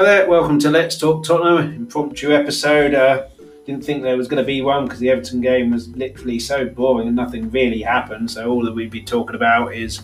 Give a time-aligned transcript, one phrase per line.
[0.00, 2.94] Hi there, welcome to Let's Talk Tottenham, impromptu episode.
[2.94, 3.26] Uh,
[3.66, 6.64] didn't think there was going to be one because the Everton game was literally so
[6.64, 8.30] boring and nothing really happened.
[8.30, 10.00] So all that we'd be talking about is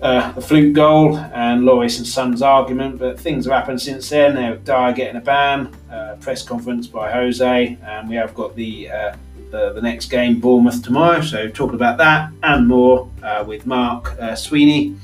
[0.00, 3.00] uh, the fluke goal and Lloris and Son's argument.
[3.00, 4.36] But things have happened since then.
[4.36, 8.92] Now Dier getting a ban, uh, press conference by Jose, and we have got the,
[8.92, 9.16] uh,
[9.50, 11.20] the, the next game Bournemouth tomorrow.
[11.20, 14.94] So talking about that and more uh, with Mark uh, Sweeney.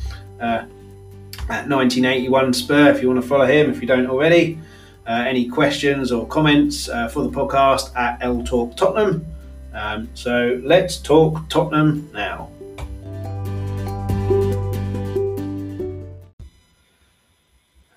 [1.50, 4.56] At 1981 Spur, if you want to follow him, if you don't already.
[5.04, 9.26] Uh, any questions or comments uh, for the podcast at L Talk Tottenham.
[9.74, 12.52] Um, so let's talk Tottenham now.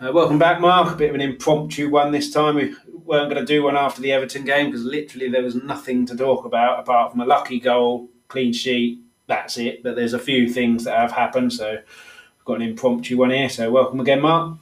[0.02, 0.91] Uh, welcome back, Mark.
[0.91, 2.55] A bit of an impromptu one this time.
[2.55, 2.73] We
[3.05, 6.17] weren't going to do one after the Everton game because literally there was nothing to
[6.17, 8.99] talk about apart from a lucky goal, clean sheet.
[9.27, 9.83] That's it.
[9.83, 11.77] But there's a few things that have happened, so
[12.45, 13.49] got an impromptu one here.
[13.49, 14.58] So welcome again, Mark.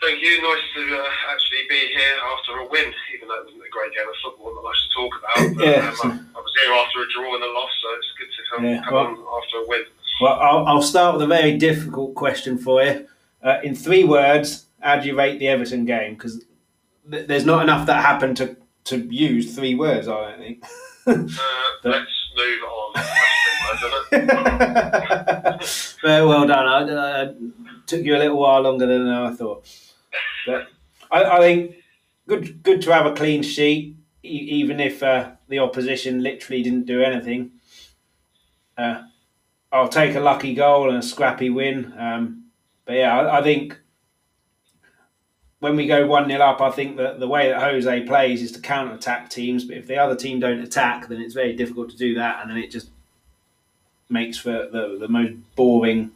[0.00, 0.40] Thank you.
[0.42, 3.92] Nice to uh, actually be here after a win, even though it wasn't a great
[3.92, 5.56] game of football, not much to talk about.
[5.56, 5.94] But, Yeah.
[6.04, 8.42] um, I, I was here after a draw and a loss, so it's good to
[8.56, 9.82] come, Yeah, come well- on after a win.
[10.22, 13.06] Well, I'll, I'll start with a very difficult question for you.
[13.42, 16.12] Uh, in three words, how do you rate the Everton game?
[16.14, 16.44] Because
[17.10, 20.64] th- there's not enough that happened to, to use three words, I don't think.
[21.06, 21.14] Uh,
[21.82, 22.92] But- let's move on.
[22.94, 23.10] That's
[23.44, 24.50] pretty much,
[24.92, 25.98] isn't it?
[26.02, 26.66] very well done.
[26.66, 27.34] I, I,
[27.86, 29.66] took you a little while longer than I thought.
[30.46, 30.68] But
[31.10, 31.74] I, I think
[32.28, 36.86] good good to have a clean sheet, e- even if uh, the opposition literally didn't
[36.86, 37.52] do anything.
[38.78, 39.02] Uh,
[39.72, 41.92] I'll take a lucky goal and a scrappy win.
[41.98, 42.44] Um,
[42.84, 43.78] but yeah, I, I think
[45.60, 48.52] when we go 1 0 up, I think that the way that Jose plays is
[48.52, 49.64] to counter attack teams.
[49.64, 52.40] But if the other team don't attack, then it's very difficult to do that.
[52.40, 52.88] And then it just
[54.08, 56.10] makes for the, the most boring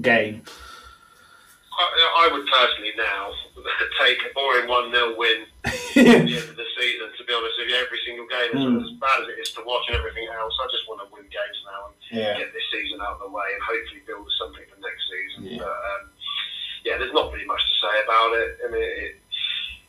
[0.00, 0.42] game.
[1.78, 3.30] I, I would personally now
[4.04, 7.54] take a boring 1 0 win at the end of the season, to be honest
[7.58, 7.76] with you.
[7.76, 8.82] Every single game, Mm.
[8.82, 11.22] as bad as it is to watch and everything else, I just want to win
[11.30, 12.38] games now and yeah.
[12.42, 15.40] get this season out of the way and hopefully build something for next season.
[15.46, 15.58] Yeah.
[15.62, 16.10] But um,
[16.88, 18.58] yeah, there's not really much to say about it.
[18.66, 19.16] I mean, it,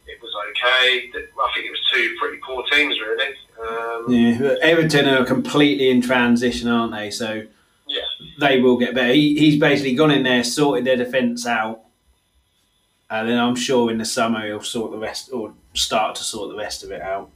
[0.08, 1.10] it was okay.
[1.16, 3.34] I think it was two pretty poor teams, really.
[3.62, 7.10] Um, Yeah, Everton are completely in transition, aren't they?
[7.12, 7.44] So
[7.88, 8.02] Yeah.
[8.40, 9.14] they will get better.
[9.14, 11.82] He, he's basically gone in there, sorted their defence out,
[13.10, 16.50] and then I'm sure in the summer he'll sort the rest or start to sort
[16.50, 17.30] the rest of it out.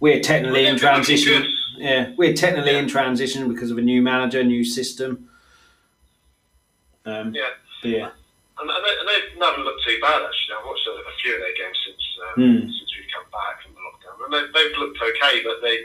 [0.00, 1.44] We're technically in Well, transition.
[1.76, 2.78] Yeah, we're technically Yeah.
[2.78, 5.28] in transition because of a new manager, new system.
[7.04, 7.42] Um, Yeah.
[7.82, 8.10] yeah,
[8.60, 10.54] And, and, they, and they've never looked too bad, actually.
[10.58, 12.60] I've watched a, a few of their games since um, Hmm.
[12.68, 14.16] since we've come back from the lockdown.
[14.24, 15.76] And they, they've looked okay, but they,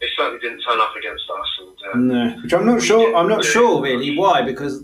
[0.00, 1.50] they certainly didn't turn up against us.
[1.94, 3.14] And uh, no, which I'm not sure.
[3.14, 4.82] I'm not sure really why because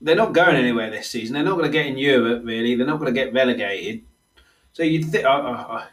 [0.00, 1.34] they're not going anywhere this season.
[1.34, 2.74] They're not going to get in Europe really.
[2.76, 4.04] They're not going to get relegated.
[4.72, 5.24] So you'd think.
[5.24, 5.86] I, I, I,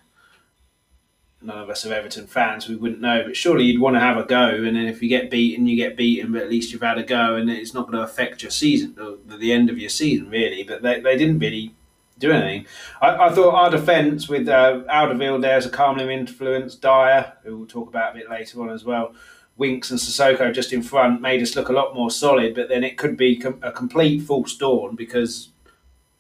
[1.46, 2.68] none of us are Everton fans.
[2.68, 4.48] We wouldn't know, but surely you'd want to have a go.
[4.48, 6.32] And then if you get beaten, you get beaten.
[6.32, 8.96] But at least you've had a go, and it's not going to affect your season,
[9.26, 10.64] the end of your season really.
[10.64, 11.74] But they, they didn't really
[12.18, 12.66] do anything.
[13.02, 17.58] I, I thought our defence with uh, Alderweireld there as a calming influence, Dier, who
[17.58, 19.14] we'll talk about a bit later on as well,
[19.58, 22.56] Winks and Sissoko just in front made us look a lot more solid.
[22.56, 25.50] But then it could be com- a complete false dawn because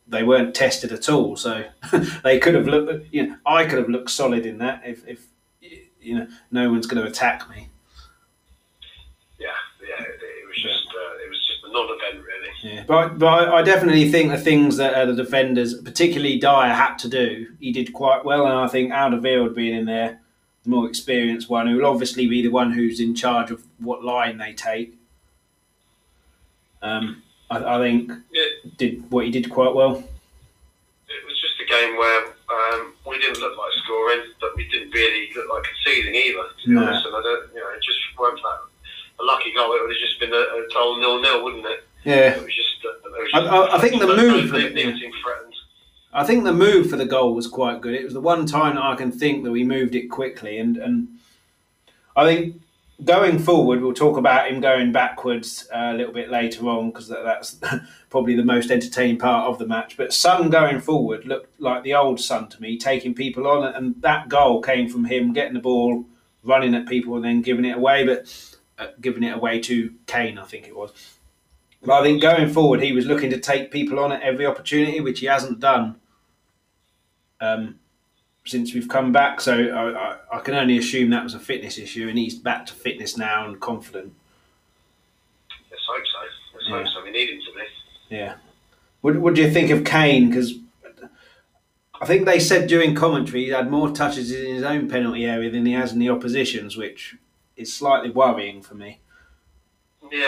[0.07, 1.35] they weren't tested at all.
[1.35, 1.65] So
[2.23, 3.13] they could have looked.
[3.13, 5.25] You know, I could have looked solid in that if, if
[6.01, 7.69] you know no one's going to attack me.
[9.39, 9.47] yeah,
[9.81, 12.75] yeah, it, it was just uh, it was just a non-event, really.
[12.75, 16.73] Yeah, but but I, I definitely think the things that uh, the defenders, particularly Dier,
[16.73, 20.21] had to do, he did quite well, and I think Alderweireld being in there,
[20.63, 24.03] the more experienced one, who will obviously be the one who's in charge of what
[24.03, 24.97] line they take.
[26.81, 28.43] Um, I, I think Yeah,
[28.77, 29.91] did what he did quite well.
[31.07, 34.91] it was just a game where um, we didn't look like scoring, but we didn't
[34.91, 36.43] really look like conceding either.
[36.63, 36.83] To be No.
[36.85, 38.59] honest, and I don't, you know, it just weren't that
[39.19, 39.73] a lucky goal.
[39.73, 41.83] It would have just been a, a total nil-nil, wouldn't it?
[42.03, 42.85] Yeah, It was just.
[42.85, 45.53] Uh, it was I- I- I think the move no- for the- team threatened.
[46.13, 47.93] I think the move for the goal was quite good.
[47.93, 50.77] It was the one time that I can think that we moved it quickly, and
[50.77, 51.07] and
[52.15, 52.61] I think
[53.03, 57.07] going forward, we'll talk about him going backwards uh, a little bit later on because
[57.09, 57.59] that, that's
[58.09, 59.97] probably the most entertaining part of the match.
[59.97, 64.01] But Son going forward looked like the old Son to me, taking people on, and
[64.01, 66.05] that goal came from him getting the ball,
[66.43, 68.33] running at people, and then giving it away, but
[68.77, 70.91] uh, giving it away to Kane, I think it was.
[71.83, 75.01] But I think going forward, he was looking to take people on at every opportunity,
[75.01, 75.97] which he hasn't done
[77.39, 77.79] um,
[78.45, 79.41] since we've come back.
[79.41, 82.65] So I, I, I can only assume that was a fitness issue, and he's back
[82.67, 84.13] to fitness now and confident.
[85.71, 86.19] Let's hope so.
[86.55, 86.77] Let's Yeah.
[86.77, 87.03] hope so.
[87.03, 88.15] We need him to be.
[88.15, 88.35] Yeah.
[89.01, 90.29] What, what do you think of Kane?
[90.29, 90.53] Because
[92.01, 95.49] I think they said during commentary he had more touches in his own penalty area
[95.49, 97.15] than he has in the opposition's, which
[97.55, 98.99] is slightly worrying for me.
[100.11, 100.27] Yeah,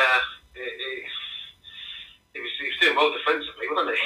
[0.55, 1.03] it, it,
[2.37, 4.05] he, was, he was doing well defensively, wasn't he?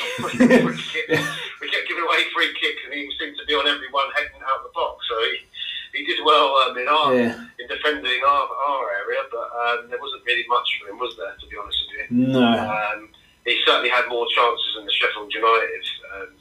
[1.60, 4.40] we kept giving away free kicks, and he seemed to be on every one heading
[4.48, 5.04] out the box.
[5.12, 5.44] So he,
[5.92, 7.36] he did well um, in our yeah.
[7.60, 11.36] in defending our, our area, but um, there wasn't really much for him, was there?
[11.36, 12.48] To be honest with you, no.
[12.48, 13.12] Um,
[13.44, 15.84] he certainly had more chances in the Sheffield United
[16.16, 16.32] um,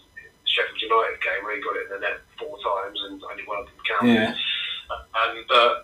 [0.46, 3.58] Sheffield United game where he got it in the net four times and only one
[3.58, 4.14] of them counted.
[4.14, 4.34] Yeah.
[4.90, 5.74] And uh,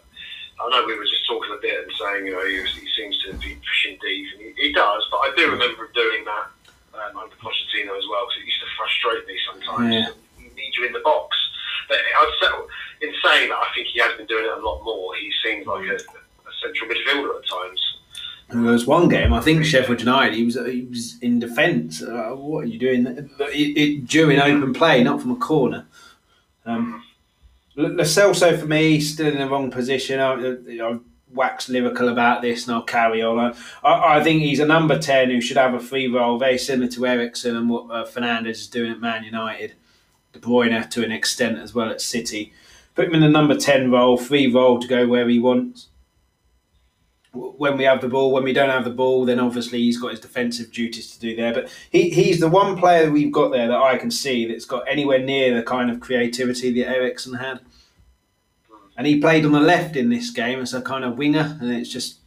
[0.61, 2.89] I know we were just talking a bit and saying, you know, he, was, he
[2.97, 5.03] seems to be pushing deep, and he, he, does.
[5.11, 6.47] But I do remember doing that
[6.95, 9.95] um, under Pochettino as well, because it used to frustrate me sometimes.
[9.95, 10.11] Yeah.
[10.39, 11.37] He needs you in the box.
[11.89, 12.37] But I'd
[13.03, 15.15] in saying that, I think he has been doing it a lot more.
[15.17, 17.97] He seems like a, a central midfielder at times.
[18.49, 20.35] There was one game, I think Sheffield United.
[20.35, 22.01] He was he was in defence.
[22.01, 23.07] Uh, what are you doing?
[23.07, 25.87] It, it, during open play, not from a corner.
[26.65, 27.03] Um,
[27.77, 30.21] Celso for me still in the wrong position.
[30.21, 30.33] I,
[30.83, 30.99] I
[31.33, 33.55] wax lyrical about this, and I'll carry on.
[33.85, 36.91] I, I, think he's a number ten who should have a free role, very similar
[36.93, 39.75] to Eriksen and what uh, Fernandes is doing at Man United.
[40.33, 42.53] De Bruyne to an extent as well at City.
[42.95, 45.89] Put him in the number ten role, free role to go where he wants
[47.37, 48.33] when we have the ball.
[48.33, 51.37] When we don't have the ball, then obviously he's got his defensive duties to do
[51.37, 51.53] there.
[51.53, 54.85] But he, he's the one player we've got there that I can see that's got
[54.89, 57.61] anywhere near the kind of creativity that Eriksen had.
[58.97, 61.71] And he played on the left in this game as a kind of winger, and
[61.71, 62.21] it's just.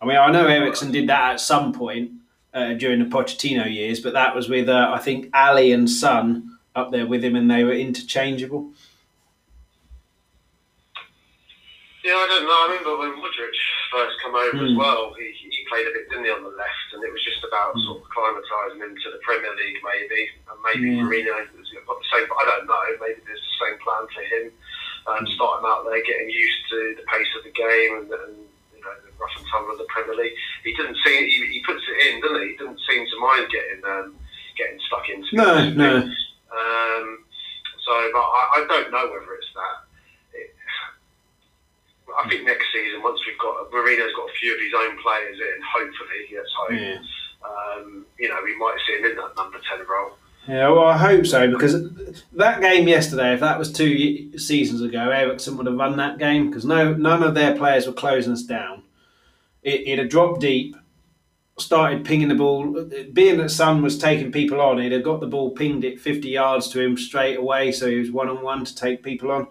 [0.00, 2.10] I mean, I know Eriksen did that at some point
[2.52, 6.58] uh, during the Pochettino years, but that was with uh, I think Alli and Son
[6.76, 8.72] up there with him, and they were interchangeable.
[12.04, 12.52] Yeah, I don't know.
[12.52, 13.56] I remember when Modric
[13.88, 14.68] first come over mm.
[14.68, 14.84] as hmm.
[14.84, 15.16] well.
[15.16, 17.72] He, he played a bit, didn't he, on the left, and it was just about
[17.72, 17.80] mm.
[17.88, 20.28] sort of acclimatising him to the Premier League, maybe.
[20.52, 21.00] And maybe yeah.
[21.00, 22.28] Mourinho has got the same.
[22.28, 22.84] I don't know.
[23.00, 24.44] Maybe there's the same plan for him.
[25.08, 25.32] Um, mm.
[25.32, 28.36] Start out there, getting used to the pace of the game and, and
[28.76, 30.36] you know the rough and tumble of the Premier League.
[30.60, 31.24] He didn't seem.
[31.24, 32.52] He, he puts it in, doesn't he?
[32.52, 34.12] He didn't seem to mind getting um,
[34.60, 35.40] getting stuck into.
[35.40, 36.04] No, no.
[36.52, 37.06] Um,
[37.80, 39.83] so, but I, I don't know whether it's that
[42.18, 45.38] I think next season, once we've got Mourinho's got a few of his own players
[45.38, 46.76] in, hopefully he gets home.
[46.76, 46.98] Yeah.
[47.44, 50.12] Um, you know, we might see him in that number ten role.
[50.46, 55.10] Yeah, well, I hope so because that game yesterday, if that was two seasons ago,
[55.10, 58.42] Eriksen would have run that game because no, none of their players were closing us
[58.42, 58.82] down.
[59.62, 60.76] It, it had dropped deep,
[61.58, 62.84] started pinging the ball.
[63.14, 66.28] Being that Son was taking people on, he'd have got the ball pinged it 50
[66.28, 69.48] yards to him straight away, so he was one on one to take people on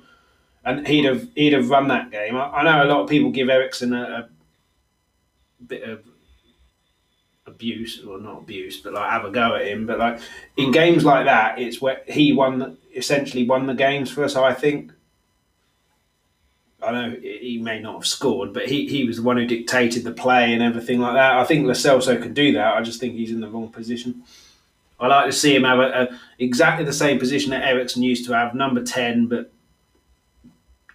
[0.65, 2.36] and he'd have he'd have run that game.
[2.36, 4.30] I, I know a lot of people give Eriksen a,
[5.62, 6.04] a, bit of
[7.45, 9.86] abuse, or not abuse, but like have a go at him.
[9.86, 10.19] But like
[10.57, 14.36] in games like that, it's where he won essentially won the games for us.
[14.36, 14.92] I think.
[16.81, 20.04] I know he may not have scored, but he, he was the one who dictated
[20.04, 21.38] the play and everything like that.
[21.38, 22.74] I think Lo Celso could do that.
[22.74, 24.24] I just think he's in the wrong position.
[25.00, 28.25] I like to see him have a, a, exactly the same position that Eriksen used
[28.25, 29.50] to have, number ten, but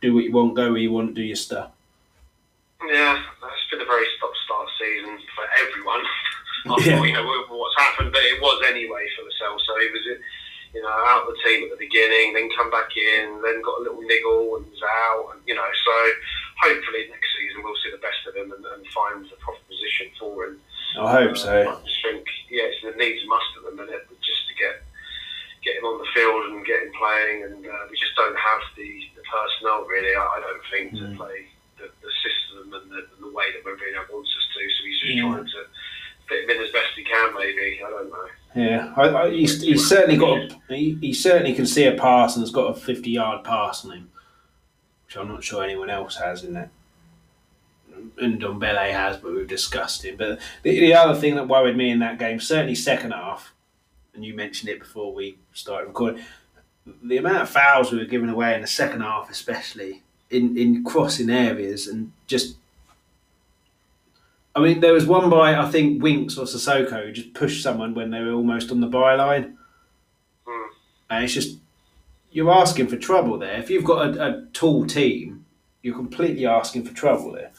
[0.00, 1.70] do what you want, go where you want, to do your stuff.
[2.86, 6.02] Yeah, it's been a very stop-start season for everyone.
[6.66, 7.02] I yeah.
[7.02, 9.58] you know what's happened, but it was anyway for the cell.
[9.62, 10.04] So he was,
[10.74, 13.78] you know, out of the team at the beginning, then come back in, then got
[13.78, 15.66] a little niggle and was out, and you know.
[15.66, 15.94] So
[16.62, 20.10] hopefully next season we'll see the best of him and, and find the proper position
[20.18, 20.60] for him.
[20.98, 21.54] I hope so.
[21.54, 24.82] I just think, yeah, it's the needs must at the minute, just to get
[25.68, 28.62] get him on the field and get him playing, and uh, we just don't have
[28.76, 28.88] the
[29.28, 30.16] personnel, really.
[30.16, 31.12] I, I don't think mm.
[31.12, 31.44] to play
[31.76, 34.60] the, the system and the, and the, way that Mourinho wants us to.
[34.64, 35.22] So he's just yeah.
[35.28, 35.60] trying to
[36.28, 37.34] fit him in as best he can.
[37.34, 38.28] Maybe I don't know.
[38.56, 40.52] Yeah, I, I, he's, he's certainly got.
[40.70, 43.92] A, he, he certainly can see a pass and has got a fifty-yard pass on
[43.92, 44.10] him,
[45.06, 46.70] which I'm not sure anyone else has in that.
[48.16, 50.16] And Ndombele has, but we've discussed him.
[50.16, 53.52] But the, the other thing that worried me in that game, certainly second half,
[54.18, 56.24] and you mentioned it before we started recording,
[57.04, 60.82] the amount of fouls we were giving away in the second half, especially in, in
[60.82, 62.56] crossing areas, and just.
[64.56, 67.94] I mean, there was one by I think Winks or Sissoko who just pushed someone
[67.94, 69.54] when they were almost on the byline,
[70.44, 70.68] mm.
[71.10, 71.58] and it's just
[72.32, 73.56] you're asking for trouble there.
[73.60, 75.44] If you've got a, a tall team,
[75.82, 77.52] you're completely asking for trouble there.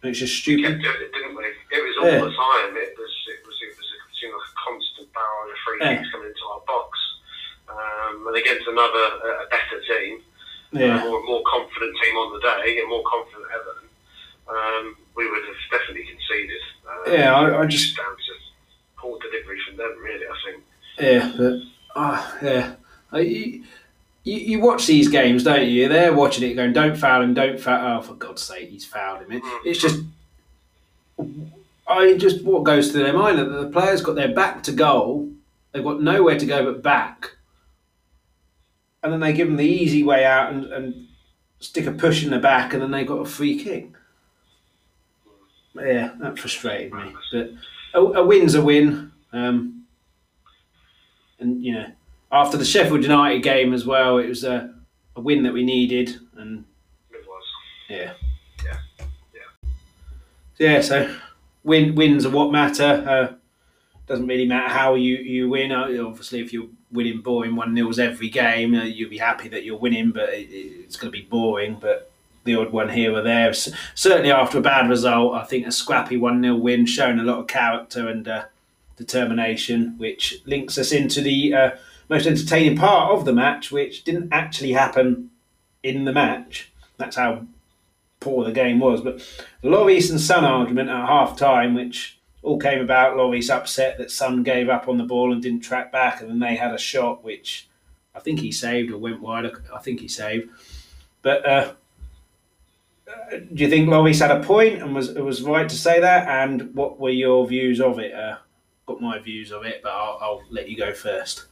[0.00, 0.80] And it's just stupid.
[0.80, 1.44] Yeah, it didn't we?
[1.44, 2.24] It was all yeah.
[2.24, 2.72] the time.
[2.80, 5.12] It was it was it was a, it was a constant
[5.76, 6.12] barrage of free kicks yeah.
[6.12, 6.98] coming into our box
[7.68, 9.04] um, and against another
[9.44, 10.20] a better team,
[10.72, 11.00] yeah.
[11.00, 13.88] a more, more confident team on the day, and more confident Everton,
[14.48, 16.62] um, we would have definitely conceded.
[16.88, 18.32] Um, yeah, I, I just down to
[18.96, 20.26] poor delivery from them, really.
[20.26, 20.64] I think.
[20.98, 22.74] Yeah, but uh, yeah.
[23.12, 23.64] You,
[24.24, 25.88] you, you, watch these games, don't you?
[25.88, 27.98] They're watching it going, don't foul him, don't foul.
[27.98, 29.32] Oh, for God's sake, he's fouled him.
[29.32, 29.60] It, mm.
[29.64, 30.02] it's just,
[31.86, 35.30] I just what goes through their mind that the players got their back to goal,
[35.78, 37.36] they've got nowhere to go but back,
[39.02, 41.06] and then they give them the easy way out and, and
[41.60, 43.92] stick a push in the back, and then they've got a free kick.
[45.76, 47.14] Yeah, that frustrated me.
[47.32, 47.50] But
[47.94, 49.12] a, a win's a win.
[49.32, 49.84] Um,
[51.38, 51.86] and you know,
[52.32, 54.74] after the Sheffield United game as well, it was a,
[55.14, 56.64] a win that we needed, and
[57.12, 57.44] it was.
[57.88, 58.14] Yeah.
[58.64, 58.78] Yeah.
[59.32, 59.70] Yeah.
[60.58, 60.80] Yeah.
[60.80, 61.14] So
[61.62, 63.04] win wins are what matter.
[63.08, 63.34] Uh,
[64.08, 65.70] doesn't really matter how you you win.
[65.70, 69.64] Uh, obviously, if you're winning boring one nils every game, uh, you'll be happy that
[69.64, 71.76] you're winning, but it, it's going to be boring.
[71.80, 72.10] But
[72.44, 73.52] the odd one here or there.
[73.52, 77.38] Certainly after a bad result, I think a scrappy 1 0 win, showing a lot
[77.38, 78.44] of character and uh,
[78.96, 81.70] determination, which links us into the uh,
[82.08, 85.30] most entertaining part of the match, which didn't actually happen
[85.82, 86.72] in the match.
[86.96, 87.46] That's how
[88.20, 89.00] poor the game was.
[89.00, 89.18] But
[89.62, 92.17] the Lloris and Son argument at half time, which
[92.48, 95.92] all came about, Lloris upset that Son gave up on the ball and didn't track
[95.92, 97.68] back, and then they had a shot which
[98.14, 99.50] I think he saved or went wide.
[99.72, 100.50] I think he saved.
[101.22, 101.72] But uh,
[103.30, 106.26] do you think Lloris had a point and was was right to say that?
[106.28, 108.14] And what were your views of it?
[108.14, 108.38] Uh,
[108.86, 111.46] got my views of it, but I'll, I'll let you go first.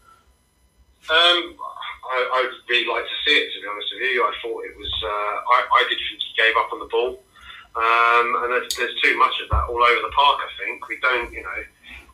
[1.08, 1.54] Um,
[2.10, 3.52] I, I'd really like to see it.
[3.54, 4.92] To be honest with you, I thought it was.
[5.04, 7.22] Uh, I, I did think he gave up on the ball,
[7.76, 10.40] um, and there's, there's too much of that all over the park.
[10.40, 11.60] I think we don't, you know,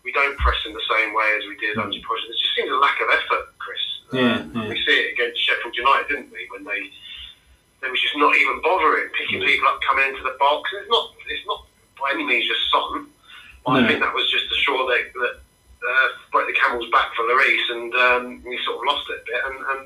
[0.02, 1.86] we don't press in the same way as we did mm.
[1.86, 2.26] under Potter.
[2.26, 3.84] There just seems a lack of effort, Chris.
[4.10, 4.68] Yeah, um, yeah.
[4.68, 6.50] We see it against Sheffield United, didn't we?
[6.50, 6.90] When they
[7.80, 9.46] they was just not even bothering picking mm.
[9.46, 10.70] people up coming into the box.
[10.74, 11.62] It's not it's not
[11.94, 13.06] by any means just Son.
[13.62, 13.78] No.
[13.78, 17.22] I think that was just to show that, that uh, broke the camel's back for
[17.22, 19.40] Lloris, and um, we sort of lost it a bit.
[19.46, 19.82] And, and,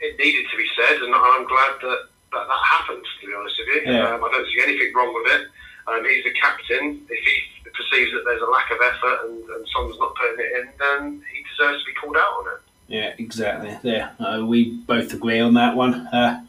[0.00, 3.04] it needed to be said, and I'm glad that that, that happened.
[3.04, 4.14] To be honest with you, yeah.
[4.14, 5.46] um, I don't see anything wrong with it.
[5.86, 7.06] Um, he's the captain.
[7.08, 10.52] If he perceives that there's a lack of effort and, and Son's not putting it
[10.60, 12.60] in, then he deserves to be called out on it.
[12.86, 13.76] Yeah, exactly.
[13.82, 16.06] Yeah, uh, we both agree on that one.
[16.08, 16.44] Uh,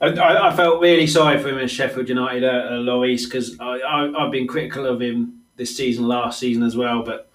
[0.00, 4.12] I, I, felt really sorry for him in Sheffield United, uh, uh Lloris, because I,
[4.18, 7.02] have been critical of him this season, last season as well.
[7.02, 7.30] But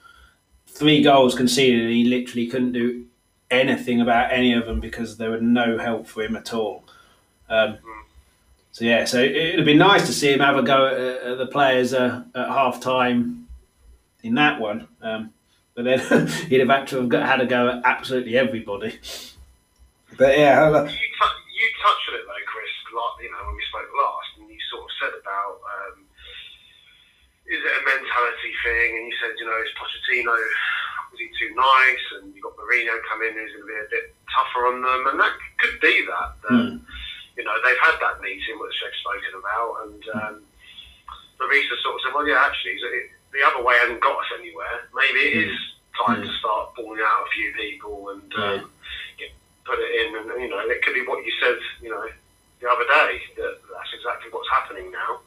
[0.68, 3.06] three goals conceded, and he literally couldn't do
[3.52, 6.83] anything about any of them because there was no help for him at all.
[7.50, 7.78] Um,
[8.72, 11.38] so yeah, so it would be nice to see him have a go at, at
[11.38, 13.48] the players uh, at half time
[14.24, 14.88] in that one.
[15.02, 15.34] Um,
[15.76, 16.00] but then
[16.50, 18.98] he'd have had to have got, had a go at absolutely everybody.
[20.18, 22.74] But yeah, you, you touched on it though, Chris.
[22.94, 26.06] Like you know, when we spoke last, and you sort of said about um,
[27.46, 28.90] is it a mentality thing?
[28.98, 30.38] And you said, you know, is Pochettino
[31.14, 32.06] was he too nice?
[32.18, 35.14] And you got Mourinho come in who's going to be a bit tougher on them,
[35.14, 36.30] and that could be that.
[36.50, 36.82] mm.
[37.38, 40.36] You know, they've had that meeting which they've spoken about, and um,
[41.42, 44.86] Lloris sort of said, well, yeah, actually, it, the other way hasn't got us anywhere.
[44.94, 45.50] Maybe it mm.
[45.50, 45.58] is
[45.98, 46.25] time mm.
[46.25, 48.70] to start pulling out a few people and um,
[49.18, 49.34] get,
[49.66, 52.06] put it in, and you know, it could be what you said, you know
[52.63, 55.20] the other day that that's exactly what's happening now.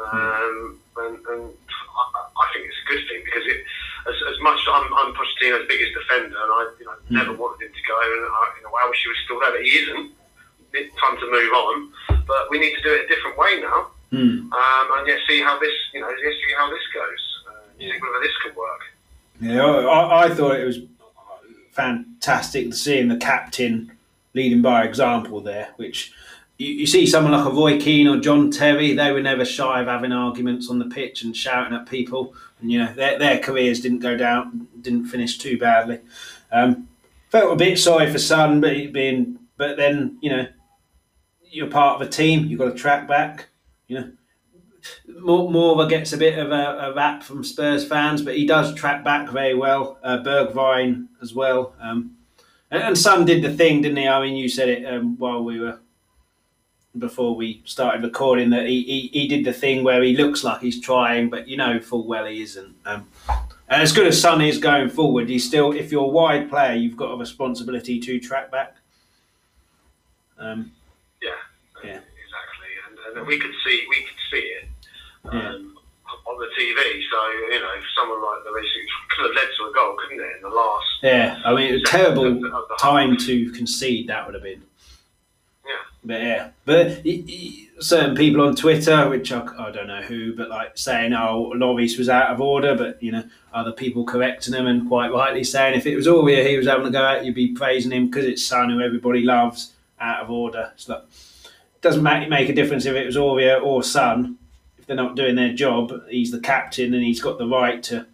[0.00, 3.60] Um, and, and I, I, think it's a good thing because it,
[4.08, 7.20] as, as much as I'm, I'm Pochettino's biggest defender, and I you know, mm.
[7.20, 9.52] never wanted him to go, and I, you know, I wish he was still there,
[9.52, 10.16] but he isn't.
[10.72, 11.92] It's time to move on,
[12.26, 13.88] but we need to do it a different way now.
[14.12, 14.50] Mm.
[14.52, 17.44] Um, and yeah, see how this, you know, see how this goes.
[17.48, 17.92] Uh, yeah.
[17.92, 18.80] See whether this can work.
[19.40, 20.80] Yeah, I, I thought it was
[21.72, 23.92] fantastic seeing the captain
[24.34, 26.12] leading by example there, which
[26.58, 29.80] you, you see someone like a Roy Keane or John Terry, they were never shy
[29.80, 32.34] of having arguments on the pitch and shouting at people.
[32.60, 36.00] And, you know, their, their careers didn't go down, didn't finish too badly.
[36.52, 36.88] Um,
[37.30, 40.46] felt a bit sorry for Son being, but then, you know,
[41.50, 43.46] you're part of a team, you've got to track back,
[43.88, 44.12] you know.
[45.08, 49.04] Moura gets a bit of a, a, rap from Spurs fans, but he does track
[49.04, 49.98] back very well.
[50.02, 51.74] Uh, Bergwijn as well.
[51.80, 52.16] Um,
[52.70, 54.08] and, and Son did the thing, didn't he?
[54.08, 55.78] I mean, you said it um, while we were
[56.98, 60.60] before we started recording that he, he, he, did the thing where he looks like
[60.60, 62.74] he's trying, but you know full well he isn't.
[62.84, 63.06] Um,
[63.68, 66.74] and as good as Son is going forward, he's still, if you're a wide player,
[66.74, 68.76] you've got a responsibility to track back.
[70.36, 70.72] Um,
[71.22, 71.30] yeah,
[71.84, 72.70] yeah, exactly.
[72.88, 74.68] And, and, we could see we could see it
[75.24, 76.30] um, yeah.
[76.30, 77.02] on the TV.
[77.10, 78.50] So you know, someone like the
[79.16, 80.36] could have led to a goal, couldn't it?
[80.36, 80.86] In the last.
[81.02, 82.40] Yeah, I mean, it was terrible
[82.78, 84.08] time to concede.
[84.08, 84.62] That would have been.
[85.66, 85.72] Yeah
[86.04, 87.02] But yeah, but
[87.80, 91.98] certain people on Twitter, which I, I, don't know who, but like saying, "Oh, Lloris
[91.98, 95.76] was out of order," but you know, other people correcting him and quite rightly saying,
[95.76, 98.24] if it was Aurier he was having to go out, you'd be praising him because
[98.24, 100.70] it's Son who everybody loves out of order.
[100.74, 101.02] It's like
[101.80, 104.38] doesn't make, make a difference if it was Aurier or Son.
[104.78, 108.06] If they're not doing their job, he's the captain and he's got the right to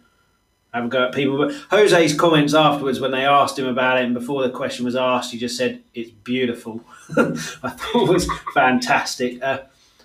[0.73, 1.37] have a go at people.
[1.37, 4.95] But Jose's comments afterwards, when they asked him about it, and before the question was
[4.95, 6.81] asked, he just said, "It's beautiful."
[7.17, 9.41] I thought it was fantastic.
[9.41, 9.61] Uh,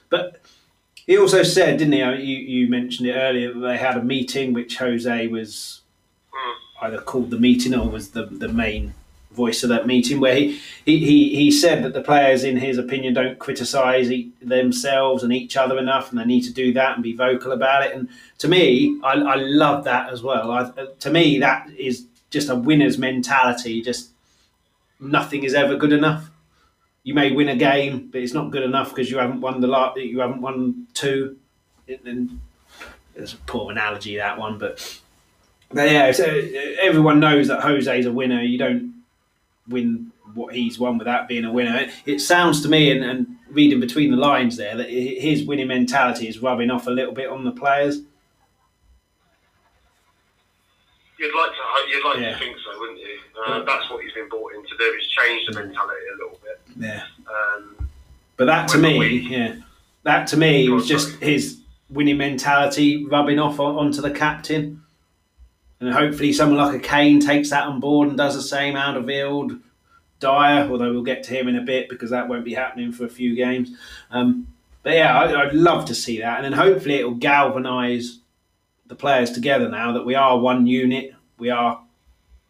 [0.08, 0.40] but
[1.06, 1.98] he also said, didn't he?
[2.00, 3.52] You you mentioned it earlier.
[3.52, 5.80] They had a meeting which Jose was
[6.32, 6.84] hmm.
[6.84, 8.94] either called the meeting or was the the main
[9.34, 12.78] voice of that meeting where he, he, he, he said that the players, in his
[12.78, 14.10] opinion, don't criticise
[14.40, 17.84] themselves and each other enough, and they need to do that and be vocal about
[17.84, 17.94] it.
[17.94, 18.08] And
[18.38, 20.50] to me, I, I love that as well.
[20.50, 23.82] I, uh, to me, that is just a winner's mentality.
[23.82, 24.10] Just
[25.00, 26.30] nothing is ever good enough.
[27.04, 29.66] You may win a game, but it's not good enough because you haven't won the
[29.66, 29.96] lot.
[29.98, 31.36] You haven't won two.
[31.88, 32.40] And
[33.14, 35.00] it's a poor analogy that one, but
[35.70, 38.42] but yeah, so uh, everyone knows that Jose's a winner.
[38.42, 39.01] You don't
[39.68, 41.88] win what he's won without being a winner.
[42.06, 46.26] It sounds to me, and, and, reading between the lines there, that his winning mentality
[46.26, 48.00] is rubbing off a little bit on the players.
[51.18, 52.32] You'd like to, you'd like yeah.
[52.32, 53.18] to think so, wouldn't you?
[53.46, 56.40] Uh, that's what he's been brought in to do is change the mentality a little
[56.42, 56.60] bit.
[56.78, 57.02] Yeah.
[57.28, 57.90] Um,
[58.38, 59.56] but that to me, yeah,
[60.04, 64.81] that to me was just his winning mentality rubbing off on, onto the captain
[65.82, 68.96] and hopefully someone like a Kane takes that on board and does the same out
[68.96, 69.52] of field.
[70.20, 73.04] Dier, although we'll get to him in a bit because that won't be happening for
[73.04, 73.76] a few games.
[74.12, 74.46] Um,
[74.84, 78.20] but yeah, I, would love to see that, and then hopefully it will galvanise
[78.86, 81.82] the players together now that we are one unit, we are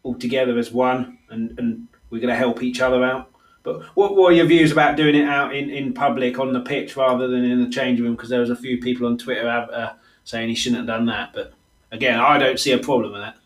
[0.03, 3.31] all together as one, and, and we're going to help each other out.
[3.63, 6.95] But what, are your views about doing it out in, in public on the pitch
[6.97, 8.15] rather than in the changing room?
[8.15, 9.93] Because there was a few people on Twitter have, uh,
[10.25, 11.53] saying he shouldn't have done that, but
[11.93, 13.37] again, I don't see a problem with that.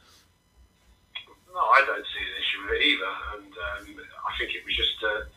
[1.53, 3.86] No, I don't see an issue with it either, and um,
[4.24, 5.27] I think it was just a,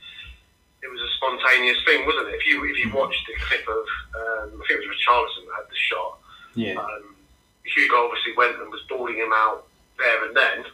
[0.80, 2.40] it was a spontaneous thing, wasn't it?
[2.40, 3.84] If you if you watched the clip of,
[4.16, 6.12] um, I think it was Richarlison that had the shot.
[6.54, 6.74] Yeah.
[6.80, 7.18] Um,
[7.66, 9.66] Hugo obviously went and was balling him out
[9.98, 10.64] there and then.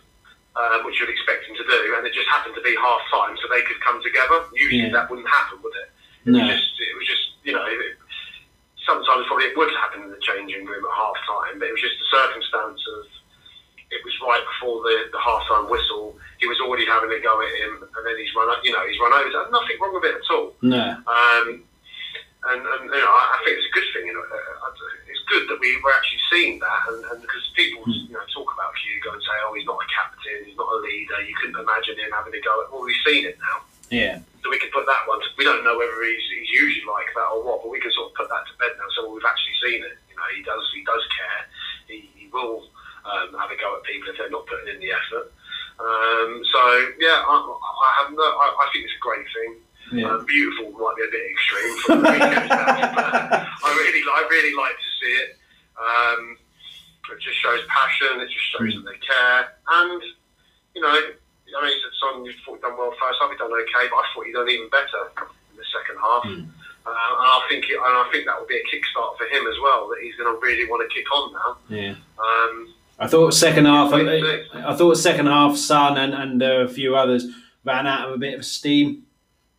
[0.57, 3.37] Um, which you'd expect him to do, and it just happened to be half time,
[3.37, 4.41] so they could come together.
[4.57, 4.97] Usually yeah.
[4.97, 5.93] that wouldn't happen, would it?
[6.25, 6.41] it no.
[6.41, 8.01] Was just, it was just, you know, it,
[8.87, 11.83] sometimes probably it would happen in the changing room at half time, but it was
[11.83, 13.05] just a circumstance of
[13.91, 16.19] it was right before the, the half time whistle.
[16.39, 18.99] He was already having a go at him, and then he's run, you know, he's
[18.99, 19.31] run over.
[19.31, 20.55] There's nothing wrong with it at all.
[20.63, 20.83] No.
[21.07, 21.67] Um,
[22.47, 24.07] and, and you know, I, I think it's a good thing.
[24.07, 24.71] You know, uh,
[25.11, 28.07] it's good that we were actually seeing that, and, and because people, mm.
[28.07, 30.79] you know, talk about Hugo and say, "Oh, he's not a captain, he's not a
[30.83, 32.71] leader." You couldn't imagine him having a go at.
[32.71, 33.67] Well, we've seen it now.
[33.91, 34.23] Yeah.
[34.47, 35.19] So we can put that one.
[35.19, 37.91] To, we don't know whether he's, he's usually like that or what, but we can
[37.91, 38.87] sort of put that to bed now.
[38.95, 39.99] So we've actually seen it.
[40.07, 41.43] You know, he does he does care.
[41.91, 42.63] He, he will
[43.03, 45.35] um, have a go at people if they're not putting in the effort.
[45.83, 46.63] Um, so
[47.03, 48.23] yeah, I, I have no.
[48.23, 49.53] I, I, think it's a great thing.
[49.99, 50.15] Yeah.
[50.15, 54.55] Um, beautiful might be a bit extreme from the weekend but I really, I really
[54.55, 55.31] like to see it.
[55.75, 56.39] Um,
[57.11, 58.23] it just shows passion.
[58.23, 58.79] It just shows mm.
[58.79, 60.03] that they care, and
[60.79, 60.95] you know,
[61.55, 63.97] I know you said, Son, you thought done well first half, you done okay, but
[63.97, 65.03] I thought you'd done even better
[65.51, 66.25] in the second half.
[66.25, 66.49] Mm.
[66.87, 69.47] Uh, and I think it, and I think that will be a kickstart for him
[69.47, 69.89] as well.
[69.89, 71.57] That he's going to really want to kick on now.
[71.69, 71.95] Yeah.
[72.19, 73.93] Um, I thought second half.
[73.93, 77.27] I, I, thought second half, Son and and uh, a few others
[77.65, 79.03] ran out of a bit of steam,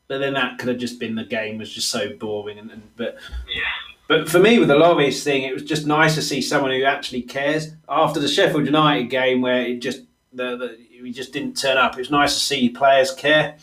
[0.08, 2.58] but then that could have just been the game was just so boring.
[2.58, 3.18] And, and but
[3.54, 3.64] yeah.
[4.08, 6.84] But for me, with the Lloris thing, it was just nice to see someone who
[6.84, 7.74] actually cares.
[7.90, 11.96] After the Sheffield United game, where it just the, the he just didn't turn up.
[11.96, 13.58] It was nice to see players care.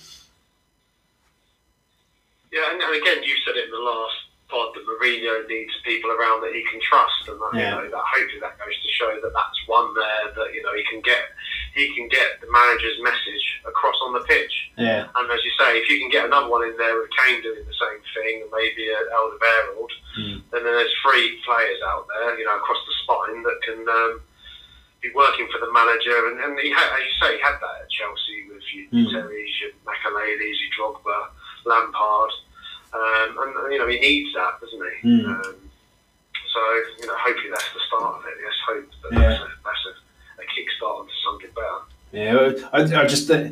[2.53, 4.15] Yeah, and, and again, you said it in the last
[4.47, 7.59] pod that Mourinho needs people around that he can trust, and that, yeah.
[7.59, 10.71] you know that hopefully that goes to show that that's one there that you know
[10.79, 11.35] he can get
[11.75, 14.55] he can get the manager's message across on the pitch.
[14.79, 15.11] Yeah.
[15.11, 17.67] And as you say, if you can get another one in there with Kane doing
[17.67, 20.39] the same thing, and maybe Alderweireld, mm.
[20.55, 23.83] then there's three players out there, you know, across the spine that can.
[23.89, 24.23] Um,
[25.05, 27.85] be working for the manager, and, and he had, as you say, he had that
[27.85, 29.13] at Chelsea with your mm.
[29.13, 31.19] Terry's, your Makeleles, your Drogba,
[31.69, 32.33] Lampard,
[32.97, 35.09] um, and you know he needs that, doesn't he?
[35.09, 35.29] Mm.
[35.29, 35.57] Um,
[36.53, 36.61] so
[37.01, 38.37] you know, hopefully that's the start of it.
[38.43, 39.29] Let's hope that yeah.
[39.29, 41.81] that's, a, that's a, a kickstart onto something better.
[42.13, 43.31] Yeah, I, I just.
[43.31, 43.49] Uh,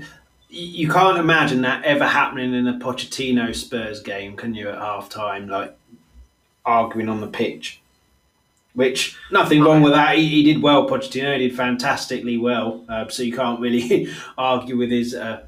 [0.55, 4.69] you can't imagine that ever happening in a Pochettino Spurs game, can you?
[4.69, 5.75] At half time, like
[6.65, 7.82] arguing on the pitch.
[8.75, 10.17] Which nothing wrong with that.
[10.17, 10.89] He, he did well.
[10.89, 12.85] Pochettino did fantastically well.
[12.89, 14.09] Uh, so you can't really
[14.39, 15.45] argue with his uh,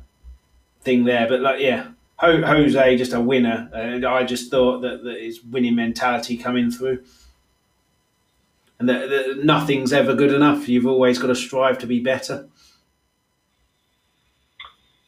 [0.83, 1.27] thing there.
[1.27, 3.71] But like, yeah, Jose just a winner.
[3.73, 7.03] And I just thought that, that his winning mentality coming through.
[8.79, 10.69] And that, that nothing's ever good enough.
[10.69, 12.49] You've always got to strive to be better.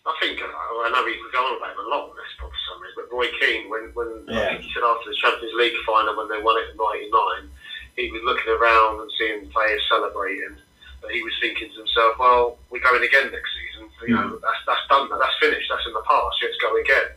[0.06, 2.46] I think uh, I know we have gone about him a lot on this for
[2.70, 4.38] some reason, but Roy Keane, when, when yeah.
[4.38, 7.50] I think he said after the Champions League final when they won it in '99,
[7.96, 10.56] he was looking around and seeing players celebrating,
[11.00, 13.88] but he was thinking to himself, "Well, we're going again next season.
[14.06, 14.40] You know, mm.
[14.40, 15.08] that's that's done.
[15.08, 15.68] That's finished.
[15.68, 16.36] That's in the past.
[16.42, 17.16] Let's go again."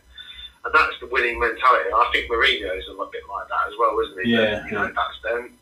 [0.64, 1.88] And that's the winning mentality.
[1.88, 4.32] I think Mourinho is a little bit like that as well, isn't he?
[4.36, 4.66] Yeah.
[4.66, 5.52] you know, that's then.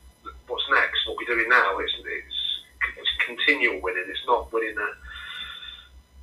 [0.47, 1.07] What's next?
[1.07, 1.79] What we're doing now?
[1.79, 2.41] It's it's,
[2.97, 4.07] it's continual winning.
[4.09, 4.91] It's not winning a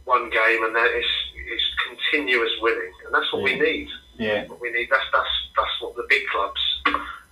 [0.04, 3.46] one game, and then it's it's continuous winning, and that's what yeah.
[3.46, 3.90] we need.
[4.18, 4.88] Yeah, what we need.
[4.90, 6.60] That's that's that's what the big clubs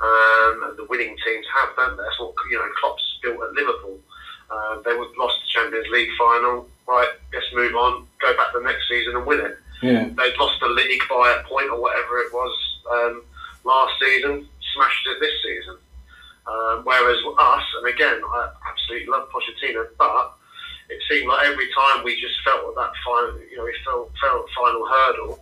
[0.04, 2.04] um, the winning teams have, don't they?
[2.04, 2.70] That's what you know.
[2.80, 4.00] Klopp's built at Liverpool.
[4.52, 6.68] Uh, they would lost the Champions League final.
[6.88, 8.06] Right, let's move on.
[8.20, 9.58] Go back the next season and win it.
[9.82, 10.10] Yeah.
[10.12, 12.54] They'd lost the league by a point or whatever it was
[12.92, 13.24] um,
[13.64, 14.48] last season.
[14.76, 15.78] Smashed it this season.
[16.46, 20.36] Um, whereas us, and again, I absolutely love Pochettino, but
[20.90, 24.12] it seemed like every time we just felt at that final, you know, we felt
[24.20, 25.40] felt final hurdle,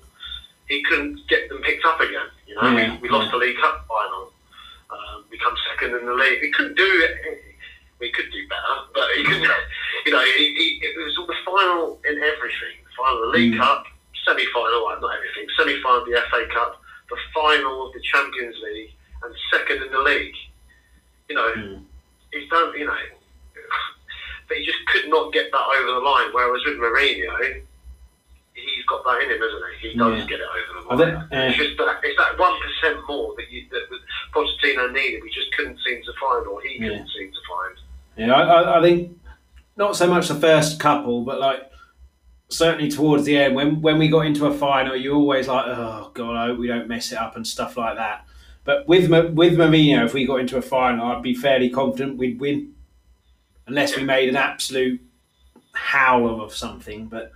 [0.67, 2.29] he couldn't get them picked up again.
[2.45, 4.31] You know, yeah, we, we lost the League Cup final,
[4.91, 6.41] um, become second in the league.
[6.41, 7.15] We couldn't do it.
[7.99, 9.49] We could do better, but he couldn't.
[10.03, 12.73] You know, he, he, it was all the final in everything.
[12.81, 13.59] The final of the League mm.
[13.59, 13.85] Cup,
[14.25, 15.45] semi-final, well, not everything.
[15.55, 18.89] Semi-final of the FA Cup, the final of the Champions League,
[19.21, 20.33] and second in the league.
[21.29, 21.83] You know, mm.
[22.33, 22.73] he's done.
[22.73, 22.97] You know
[24.47, 26.33] but he just could not get that over the line.
[26.33, 27.61] Whereas with Mourinho,
[28.53, 29.89] he's got that in him, isn't he?
[29.89, 30.25] He does yeah.
[30.25, 31.29] get it over the line.
[31.29, 33.99] Think, uh, it's just that it's that one percent more that, you, that, that
[34.33, 35.23] Pochettino needed.
[35.23, 37.77] We just couldn't seem to find, or he couldn't seem to find.
[38.17, 39.17] Yeah, I, I think
[39.77, 41.71] not so much the first couple, but like
[42.49, 46.11] certainly towards the end when when we got into a final, you're always like, oh
[46.13, 48.25] god, I hope we don't mess it up and stuff like that.
[48.63, 52.39] But with with Mourinho, if we got into a final, I'd be fairly confident we'd
[52.39, 52.75] win
[53.67, 55.01] unless we made an absolute
[55.73, 57.07] howler of something.
[57.07, 57.31] But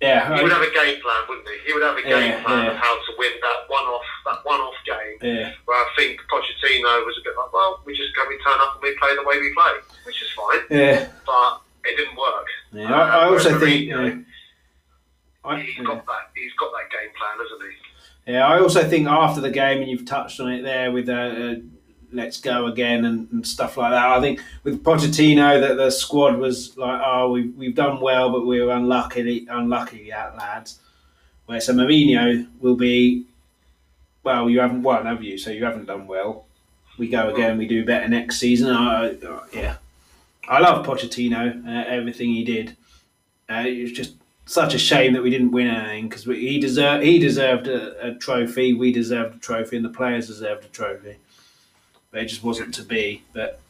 [0.00, 1.56] yeah, he would have a game plan, wouldn't he?
[1.66, 2.70] He would have a game yeah, plan yeah.
[2.72, 5.16] of how to win that one-off, that one-off game.
[5.22, 5.52] Yeah.
[5.64, 8.74] Where I think Pochettino was a bit like, well, we just go, we turn up
[8.74, 9.72] and we play the way we play,
[10.04, 10.60] which is fine.
[10.68, 11.08] Yeah.
[11.24, 12.46] But it didn't work.
[12.72, 13.88] Yeah, I, I also think.
[13.88, 14.18] Yeah.
[15.58, 16.30] He's got that.
[16.34, 18.32] He's got that game plan, hasn't he?
[18.32, 21.12] Yeah, I also think after the game, and you've touched on it there with uh,
[21.12, 21.54] uh
[22.12, 24.06] let's go again and, and, stuff like that.
[24.06, 28.46] I think with Pochettino that the squad was like, oh, we've, we've done well, but
[28.46, 30.80] we were unlucky, unlucky at lads.
[31.46, 33.24] Where so Mourinho will be,
[34.24, 35.38] well, you haven't won, have you?
[35.38, 36.46] So you haven't done well.
[36.98, 38.68] We go again, we do better next season.
[39.52, 39.76] Yeah,
[40.48, 42.76] I love Pochettino, uh, everything he did.
[43.48, 44.14] Uh, it was just
[44.46, 48.14] such a shame that we didn't win anything because he deserved he deserved a, a,
[48.14, 51.16] trophy, we deserved a trophy, and the players deserved a trophy
[52.16, 53.22] but it just wasn't to be.
[53.34, 53.60] But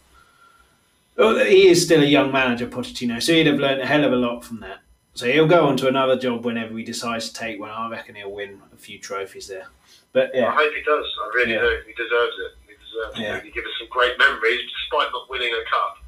[1.17, 4.13] well, he is still a young manager, Pochettino, so he'd have learned a hell of
[4.13, 4.87] a lot from that.
[5.15, 7.71] So he'll go on to another job whenever he decides to take one.
[7.71, 9.67] I reckon he'll win a few trophies there.
[10.13, 11.03] But yeah, I hope he does.
[11.03, 11.67] I really yeah.
[11.67, 11.75] do.
[11.91, 12.53] He deserves it.
[12.71, 13.37] He deserves yeah.
[13.37, 13.43] it.
[13.43, 15.99] He gives us some great memories, despite not winning a cup.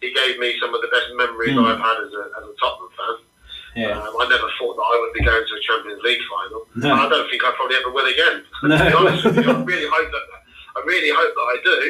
[0.00, 1.66] He gave me some of the best memories mm.
[1.66, 3.16] I've had as a, as a Tottenham fan.
[3.74, 3.98] Yeah.
[3.98, 6.70] Um, I never thought that I would be going to a Champions League final.
[6.76, 6.94] No.
[6.94, 8.46] I don't think I probably ever will again.
[8.62, 8.78] No.
[8.78, 10.39] to be honest with you, I really hope that
[10.80, 11.80] I really hope that I do.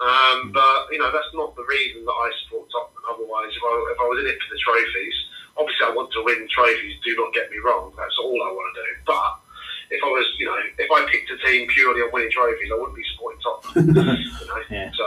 [0.00, 3.04] Um, but you know, that's not the reason that I support Tottenham.
[3.10, 5.16] Otherwise, if I, if I was in it for the trophies,
[5.58, 6.96] obviously I want to win trophies.
[7.04, 7.92] Do not get me wrong.
[7.98, 8.90] That's all I want to do.
[9.04, 9.30] But
[9.92, 12.78] if I was, you know, if I picked a team purely on winning trophies, I
[12.80, 13.84] wouldn't be supporting Tottenham.
[14.40, 14.62] you know?
[14.70, 14.88] yeah.
[14.96, 15.06] So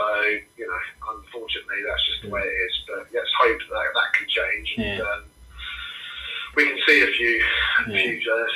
[0.60, 2.74] you know, unfortunately, that's just the way it is.
[2.86, 4.68] But let's hope that that can change.
[4.78, 4.84] Yeah.
[4.84, 5.22] And, um,
[6.54, 7.42] we can see a few,
[7.82, 8.46] a few uh,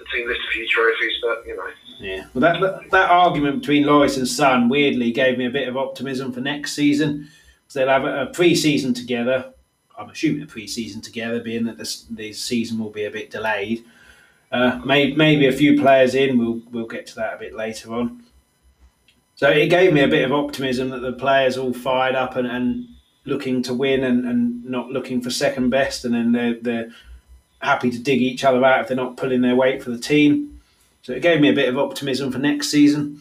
[0.00, 1.68] the team lift a few trophies, but you know.
[2.00, 5.68] Yeah, well, that, that, that argument between Lloris and Son weirdly gave me a bit
[5.68, 7.28] of optimism for next season.
[7.62, 9.52] because they'll have a, a pre-season together.
[9.98, 13.84] I'm assuming a pre-season together, being that this, this season will be a bit delayed.
[14.50, 16.38] Uh, may, maybe a few players in.
[16.38, 18.24] We'll we'll get to that a bit later on.
[19.36, 22.46] So it gave me a bit of optimism that the players all fired up and,
[22.46, 22.86] and
[23.24, 26.88] looking to win and, and not looking for second best, and then they're, they're
[27.60, 30.60] happy to dig each other out if they're not pulling their weight for the team.
[31.02, 33.20] So it gave me a bit of optimism for next season.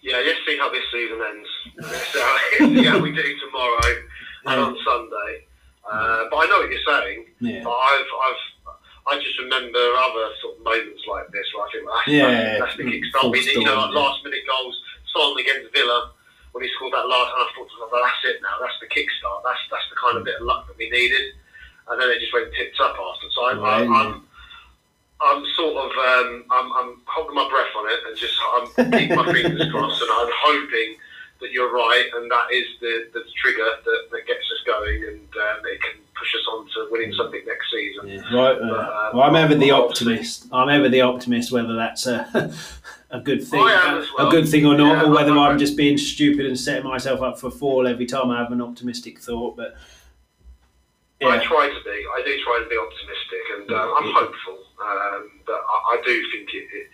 [0.00, 1.48] Yeah, let's see how this season ends.
[1.76, 2.12] Let's
[2.58, 3.80] see how we do tomorrow
[4.46, 5.44] and on Sunday.
[5.84, 7.26] Uh, but I know what you're saying.
[7.40, 7.64] Yeah.
[7.64, 8.42] But I've, I've,
[9.08, 12.58] I just remember other sort of moments like this where I think well, that's, yeah,
[12.58, 13.32] that's, that's the kickstart.
[13.32, 14.76] We you know, like last minute goals.
[15.16, 16.12] Son against Villa
[16.52, 18.60] when he scored that last, and I thought, well, that's it now.
[18.60, 19.40] That's the kickstart.
[19.44, 21.32] That's that's the kind of bit of luck that we needed.
[21.90, 23.26] And then it just went tits up after.
[23.34, 24.26] So I'm, right, I'm, I'm,
[25.20, 29.16] I'm, sort of um, I'm, I'm holding my breath on it and just I'm keeping
[29.16, 30.96] my fingers crossed, and I'm hoping
[31.40, 35.20] that you're right, and that is the, the trigger that, that gets us going, and
[35.20, 38.08] um, it can push us on to winning something next season.
[38.08, 38.36] Yeah.
[38.36, 38.58] Right.
[38.58, 40.46] But, um, well, I'm ever the optimist.
[40.52, 42.52] I'm ever the optimist, whether that's a,
[43.10, 44.04] a good thing, well.
[44.18, 46.88] a good thing or not, yeah, or whether I'm, I'm just being stupid and setting
[46.88, 49.56] myself up for fall every time I have an optimistic thought.
[49.56, 49.76] But
[51.20, 51.28] yeah.
[51.28, 51.98] I try to be.
[52.14, 54.58] I do try to be optimistic, and uh, I'm hopeful.
[54.78, 56.86] Um, but I, I, do think it, it,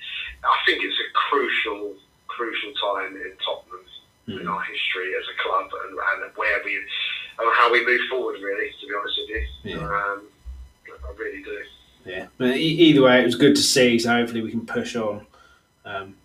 [0.43, 1.95] I think it's a crucial,
[2.29, 3.85] crucial time in Tottenham
[4.29, 4.41] mm.
[4.41, 8.41] in our history as a club and, and where we and how we move forward.
[8.41, 9.85] Really, to be honest with you, yeah.
[9.85, 10.23] um,
[10.89, 11.59] I really do.
[12.07, 13.99] Yeah, but either way, it was good to see.
[13.99, 15.27] So hopefully we can push on.
[15.85, 16.17] Um,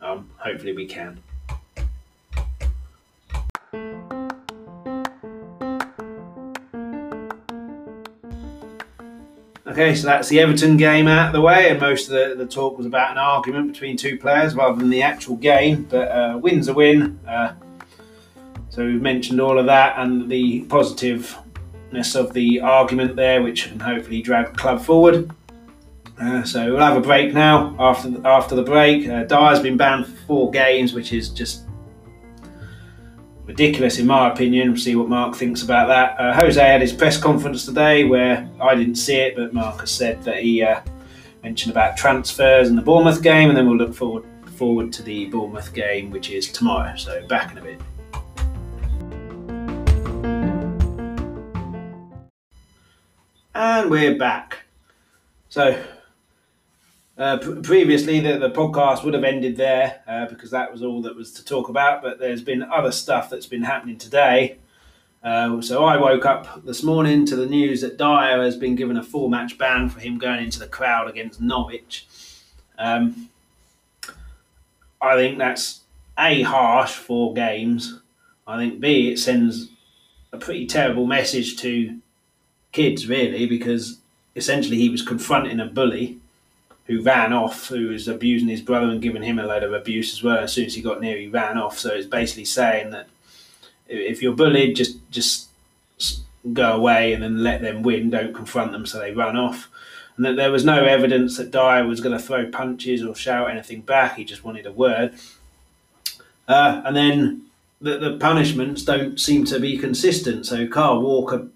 [0.00, 1.22] um, hopefully we can.
[9.76, 12.50] Okay, so that's the Everton game out of the way, and most of the, the
[12.50, 15.82] talk was about an argument between two players rather than the actual game.
[15.90, 17.20] But uh, win's a win.
[17.28, 17.52] Uh,
[18.70, 23.78] so we've mentioned all of that and the positiveness of the argument there, which can
[23.78, 25.30] hopefully drag the club forward.
[26.18, 27.76] Uh, so we'll have a break now.
[27.78, 31.65] After the, after the break, uh, Dier's been banned for four games, which is just
[33.46, 34.68] ridiculous in my opinion.
[34.68, 36.20] We'll see what Mark thinks about that.
[36.20, 40.22] Uh, Jose had his press conference today where I didn't see it, but Marcus said
[40.24, 40.80] that he uh,
[41.42, 44.24] mentioned about transfers and the Bournemouth game, and then we'll look forward
[44.56, 46.96] forward to the Bournemouth game, which is tomorrow.
[46.96, 47.80] So back in a bit.
[53.54, 54.60] And we're back.
[55.48, 55.82] So
[57.18, 61.16] uh, previously, the, the podcast would have ended there uh, because that was all that
[61.16, 62.02] was to talk about.
[62.02, 64.58] But there's been other stuff that's been happening today.
[65.22, 68.96] Uh, so I woke up this morning to the news that Dier has been given
[68.96, 72.06] a four match ban for him going into the crowd against Norwich.
[72.78, 73.30] Um,
[75.00, 75.80] I think that's
[76.18, 78.00] A, harsh for games.
[78.46, 79.70] I think B, it sends
[80.32, 81.98] a pretty terrible message to
[82.72, 83.98] kids, really, because
[84.36, 86.20] essentially he was confronting a bully
[86.86, 90.12] who ran off, who was abusing his brother and giving him a load of abuse
[90.12, 90.38] as well.
[90.38, 91.78] As soon as he got near, he ran off.
[91.78, 93.08] So it's basically saying that
[93.88, 95.48] if you're bullied, just just
[96.52, 98.10] go away and then let them win.
[98.10, 99.68] Don't confront them so they run off.
[100.16, 103.50] And that there was no evidence that Dier was going to throw punches or shout
[103.50, 104.16] anything back.
[104.16, 105.14] He just wanted a word.
[106.48, 107.42] Uh, and then
[107.80, 110.46] the, the punishments don't seem to be consistent.
[110.46, 111.48] So Carl Walker,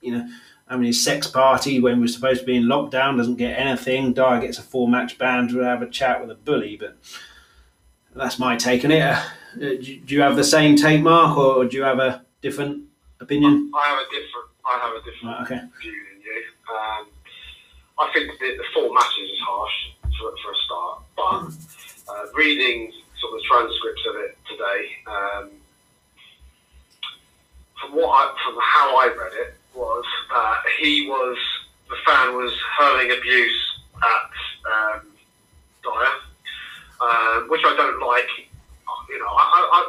[0.00, 0.28] you know
[0.68, 4.12] having his sex party when we're supposed to be in lockdown, doesn't get anything.
[4.12, 6.96] Dier gets a four match ban to have a chat with a bully, but
[8.14, 9.02] that's my take on it.
[9.02, 9.22] Uh,
[9.54, 12.84] do you have the same take, Mark, or do you have a different
[13.20, 13.70] opinion?
[13.74, 14.46] I have a different.
[14.66, 15.60] I have a different right, okay.
[15.80, 16.42] view than you.
[16.74, 17.06] Um,
[17.98, 19.72] I think the, the, four matches is harsh
[20.18, 25.50] for, for a start, but uh, reading sort of the transcripts of it today, um,
[27.80, 31.36] from what I, from how I read it, was that he was
[31.88, 34.30] the fan was hurling abuse at
[34.66, 35.06] um,
[35.82, 36.12] Dier,
[37.00, 38.28] uh, which I don't like.
[39.08, 39.80] You know, I, I,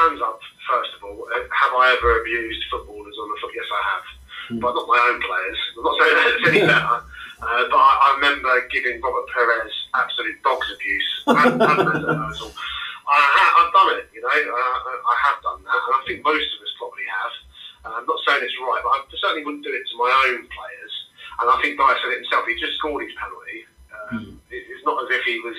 [0.00, 1.28] hands up first of all.
[1.28, 3.52] Uh, have I ever abused footballers on the foot?
[3.54, 4.06] Yes, I have,
[4.56, 4.60] mm.
[4.60, 5.58] but not my own players.
[5.76, 7.04] I'm not saying that's any better.
[7.42, 11.90] Uh, but I, I, remember giving Robert Pires absolute dog's abuse and, and
[13.02, 13.18] I,
[13.58, 16.62] have done it, you know, uh, I have done that, and I think most of
[16.62, 17.34] us probably have.
[17.84, 20.94] I'm not saying it's right, but I certainly wouldn't do it to my own players.
[21.42, 22.46] And I think Dier said it himself.
[22.46, 23.58] He just scored his penalty.
[23.90, 24.32] Um, mm.
[24.54, 25.58] it, it's not as if he was.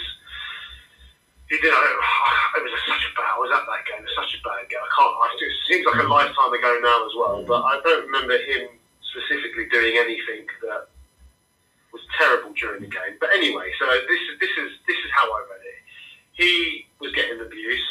[1.51, 1.73] He did.
[1.73, 3.35] It was a, such a bad.
[3.35, 4.05] I was at that game.
[4.05, 4.79] It was such a bad game.
[4.79, 5.13] I can't.
[5.19, 7.37] I, it seems like a lifetime ago now as well.
[7.43, 10.87] But I don't remember him specifically doing anything that
[11.91, 13.19] was terrible during the game.
[13.19, 15.81] But anyway, so this is this is this is how I read it.
[16.33, 17.87] He was getting abuse.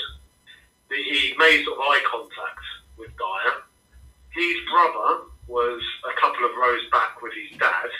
[0.90, 2.31] He made sort of eye contact
[4.42, 7.90] his brother was a couple of rows back with his dad.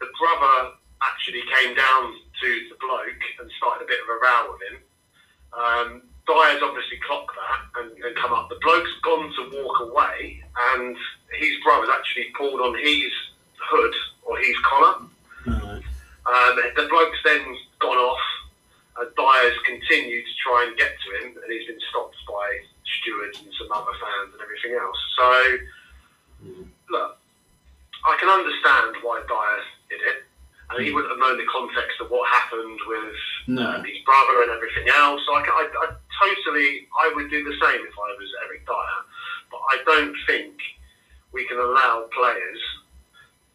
[0.00, 4.42] The brother actually came down to the bloke and started a bit of a row
[4.52, 4.76] with him.
[5.52, 5.88] Um,
[6.26, 8.48] Dier's obviously clocked that and, and, come up.
[8.48, 10.96] The bloke's gone to walk away, and
[11.36, 13.12] his brother's actually pulled on his
[13.60, 15.04] hood or his collar.
[15.44, 15.84] Mm-hmm.
[15.84, 17.44] Um, the bloke's then
[17.78, 18.24] gone off,
[18.98, 22.64] and Dier's continued to try and get to him, and he's been stopped by
[23.04, 24.96] stewards and some other fans and everything else.
[25.20, 25.28] So,
[26.40, 26.64] mm.
[26.88, 27.20] look,
[28.08, 29.60] I can understand why Dier
[29.92, 30.24] did it.
[30.72, 30.96] And he mm.
[30.96, 33.60] wouldn't have known the context of what happened with no.
[33.60, 35.20] um, his brother and everything else.
[35.28, 35.86] So I, I, I,
[36.16, 38.98] totally, I would do the same if I was Eric Dier.
[39.52, 40.56] But I don't think
[41.32, 42.62] we can allow players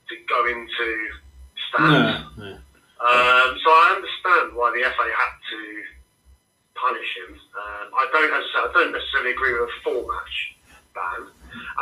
[0.10, 0.88] to go into
[1.70, 2.38] stands.
[2.38, 2.52] No, no.
[3.00, 5.60] Um, so I understand why the FA had to
[6.80, 7.36] punish him.
[7.36, 10.36] Um, I don't, as I, said, I don't necessarily agree with a full match
[10.96, 11.22] ban.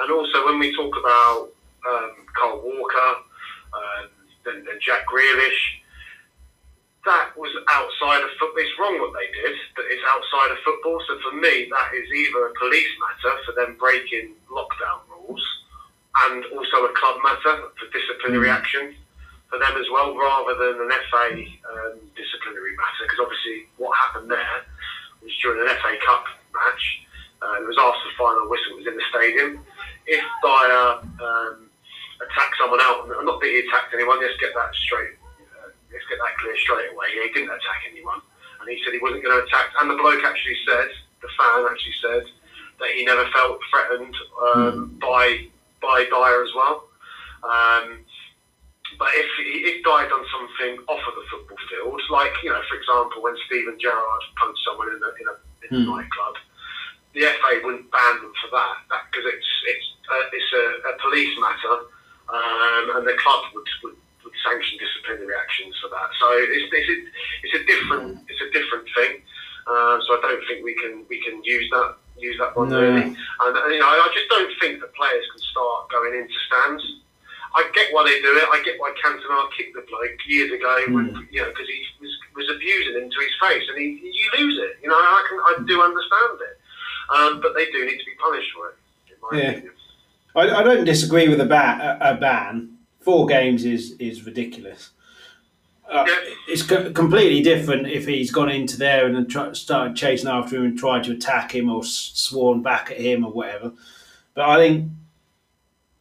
[0.01, 1.49] And also, when we talk about
[1.85, 3.11] um, Kyle Walker
[3.73, 4.09] um,
[4.45, 5.61] and, and Jack Grealish,
[7.05, 8.59] that was outside of football.
[8.59, 10.99] It's wrong what they did, but it's outside of football.
[11.07, 15.43] So for me, that is either a police matter for them breaking lockdown rules,
[16.27, 18.57] and also a club matter for disciplinary mm.
[18.59, 18.95] action
[19.49, 23.03] for them as well, rather than an FA um, disciplinary matter.
[23.07, 24.59] Because obviously, what happened there
[25.23, 26.85] was during an FA Cup match.
[27.37, 29.61] Uh, it was after the final whistle was in the stadium.
[30.09, 31.69] If Dier um,
[32.17, 35.17] attacked someone out, not that he attacked anyone, let's get that straight
[35.91, 37.07] let's get that clear straight away.
[37.09, 38.21] He didn't attack anyone,
[38.61, 39.73] and he said he wasn't going to attack.
[39.79, 40.89] And the bloke actually said,
[41.21, 42.23] the fan actually said
[42.79, 44.15] that he never felt threatened
[44.53, 44.99] um, mm.
[44.99, 45.49] by
[45.81, 46.85] by Dier as well.
[47.41, 48.05] Um,
[48.97, 52.75] but if if died on something off of the football field, like you know, for
[52.77, 55.87] example, when Steven Gerrard punched someone in a in a, in a mm.
[55.93, 56.35] nightclub,
[57.13, 58.77] the FA wouldn't ban them for that
[59.09, 61.75] because it's it's uh, it's a, a police matter,
[62.29, 63.97] um, and the club would, would
[64.45, 66.09] sanction disciplinary actions for that.
[66.19, 66.97] So it's, it's, a,
[67.43, 69.21] it's a different it's a different thing.
[69.67, 72.81] Uh, so I don't think we can we can use that use that one no.
[72.81, 73.13] really.
[73.13, 76.83] And, and, you know I just don't think that players can start going into stands.
[77.57, 78.47] I get why they do it.
[78.53, 80.93] I get why Cantona kicked the bloke years ago mm.
[80.93, 84.45] when you know because he was, was abusing him to his face, and he, you
[84.45, 84.77] lose it.
[84.83, 86.55] You know I can I do understand it,
[87.17, 89.65] um, but they do need to be punished for it.
[89.65, 89.69] yeah.
[90.35, 94.91] I, I, don't disagree with a, ba- a ban four games is is ridiculous.
[95.89, 96.05] Uh,
[96.47, 100.65] it's co- completely different if he's gone into there and try, started chasing after him
[100.65, 103.71] and tried to attack him or sworn back at him or whatever.
[104.33, 104.91] But I think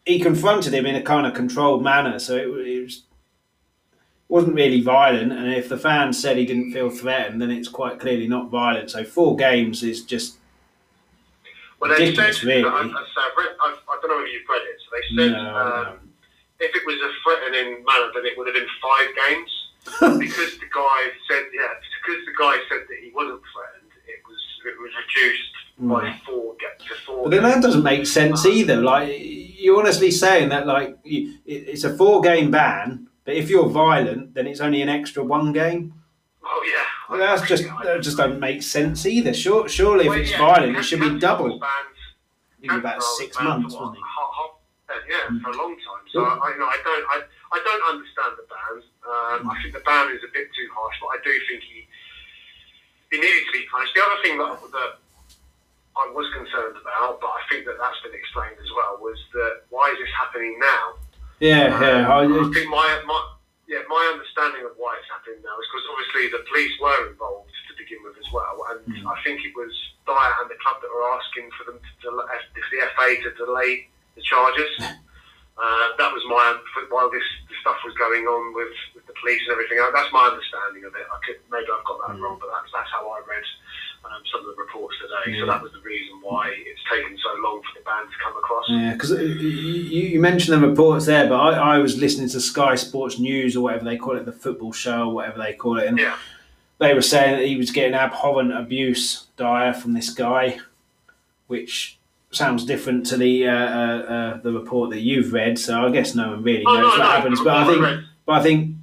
[0.07, 3.03] he confronted him in a kind of controlled manner, so it, it was
[4.29, 5.33] wasn't really violent.
[5.33, 8.91] And if the fans said he didn't feel threatened, then it's quite clearly not violent.
[8.91, 10.39] So four games is just
[11.79, 12.65] well, ridiculous, said, really.
[12.65, 14.79] I, I, I, I, don't know if you've read it.
[14.81, 15.33] So they said.
[15.33, 15.97] No, um, no
[16.61, 19.51] if it was a threatening manner, then it would have been five games.
[20.19, 21.69] because the guy said, yeah,
[22.03, 26.25] because the guy said that he wasn't threatened, it was it was reduced by hmm.
[26.27, 27.23] four to four.
[27.25, 28.83] But then that doesn't make sense either.
[28.83, 29.09] Like
[29.59, 34.47] you're honestly saying that like it's a four game ban, but if you're violent, then
[34.47, 35.95] it's only an extra one game.
[36.45, 36.85] Oh yeah.
[37.09, 39.35] Well, that's just that just doesn't make sense either.
[39.35, 41.59] Sure, surely well, if it's yeah, violent, it should be double.
[41.59, 44.03] Banned, about six months, wasn't it?
[44.87, 45.43] Uh, yeah, hmm.
[45.43, 46.05] for a long time.
[46.13, 47.19] So I, you know, I don't, I,
[47.53, 48.75] I don't understand the ban.
[49.03, 49.63] Um, I hmm.
[49.63, 51.87] think the ban is a bit too harsh, but I do think he,
[53.11, 53.95] he needed to be punished.
[53.95, 54.91] The other thing that, that
[55.97, 59.65] I was concerned about, but I think that that's been explained as well, was that
[59.73, 60.85] why is this happening now?
[61.41, 62.05] Yeah, um, yeah.
[62.05, 63.21] I, I think my, my,
[63.65, 67.53] yeah, my understanding of why it's happening now is because obviously the police were involved
[67.69, 69.09] to begin with as well, and mm.
[69.09, 69.73] I think it was
[70.05, 73.89] Dier and the club that were asking for them to delay, the FA to delay
[74.15, 74.73] the charges.
[75.57, 76.45] Uh, that was my
[76.93, 79.81] while this, this, stuff was going on with, with the police and everything.
[79.81, 81.09] That's my understanding of it.
[81.09, 82.21] I could maybe I've got that mm.
[82.21, 83.41] wrong, but that's that's how I read
[84.15, 85.37] um, some of the reports today.
[85.37, 85.43] Yeah.
[85.43, 88.37] So that was the reason why it's taken so long for the band to come
[88.37, 88.65] across.
[88.69, 92.75] Yeah, because you, you, mentioned the reports there, but I, I, was listening to Sky
[92.75, 95.87] Sports News or whatever they call it, the football show, or whatever they call it,
[95.87, 96.17] and yeah.
[96.79, 100.59] they were saying that he was getting abhorrent abuse, Dier, from this guy,
[101.47, 101.99] which
[102.31, 105.59] sounds different to the uh, uh, uh, the report that you've read.
[105.59, 107.41] So I guess no one really oh, knows no, what no, happens.
[107.41, 108.77] But I think, but I think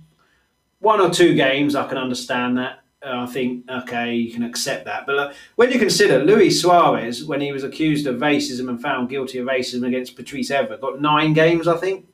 [0.79, 2.82] one or two games I can understand that.
[3.05, 5.05] I think okay, you can accept that.
[5.05, 9.39] But when you consider Luis Suarez, when he was accused of racism and found guilty
[9.39, 12.07] of racism against Patrice Evra, got nine games, I think.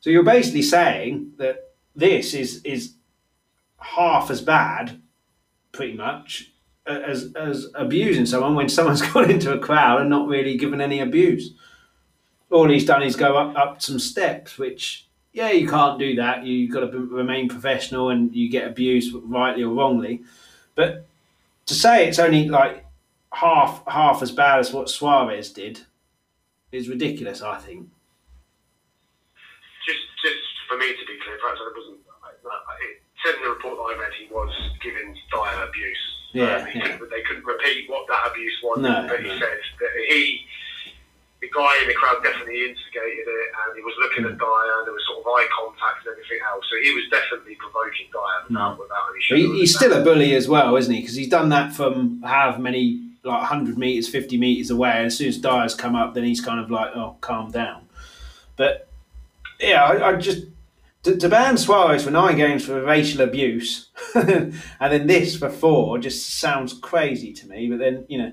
[0.00, 2.94] So you're basically saying that this is is
[3.78, 5.00] half as bad,
[5.72, 6.52] pretty much,
[6.86, 11.00] as as abusing someone when someone's gone into a crowd and not really given any
[11.00, 11.52] abuse.
[12.50, 16.44] All he's done is go up, up some steps, which yeah, you can't do that.
[16.44, 20.22] You've got to remain professional, and you get abused rightly or wrongly.
[20.74, 21.06] But
[21.66, 22.84] to say it's only like
[23.32, 25.80] half half as bad as what Suarez did
[26.72, 27.42] is ridiculous.
[27.42, 27.88] I think.
[29.86, 32.00] Just, just for me to be clear, perhaps I wasn't.
[32.00, 34.50] It said in the report that I read he was
[34.82, 36.82] given dire abuse yeah, um, yeah.
[36.82, 39.38] Couldn't, they couldn't repeat what that abuse was, no, but he no.
[39.38, 40.46] said that he,
[41.40, 44.86] the guy in the crowd, definitely instigated it, and he was looking at Dier, and
[44.86, 46.64] there was sort of eye contact and everything else.
[46.68, 48.80] So he was definitely provoking Dier without, mm.
[48.80, 49.40] without any.
[49.40, 51.00] He, he's still a bully as well, isn't he?
[51.00, 54.92] Because he's done that from however many like 100 meters, 50 meters away.
[54.92, 57.88] And as soon as Dier's come up, then he's kind of like, oh, calm down.
[58.56, 58.88] But
[59.58, 60.46] yeah, I, I just
[61.04, 65.98] to, to, ban Suarez for nine games for racial abuse, and then this for four
[65.98, 67.68] just sounds crazy to me.
[67.68, 68.32] But then you know,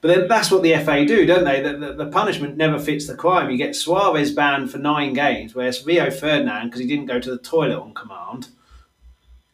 [0.00, 1.60] but then that's what the FA do, don't they?
[1.60, 3.50] The, the, the punishment never fits the crime.
[3.50, 7.30] You get Suarez banned for nine games, whereas Rio Ferdinand, because he didn't go to
[7.30, 8.48] the toilet on command,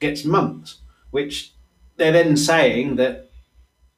[0.01, 0.78] gets months.
[1.11, 1.53] Which
[1.97, 3.30] they're then saying that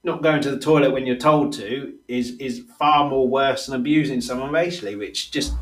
[0.03, 3.81] not going to the toilet when you're told to is is far more worse than
[3.81, 5.55] abusing someone racially, which just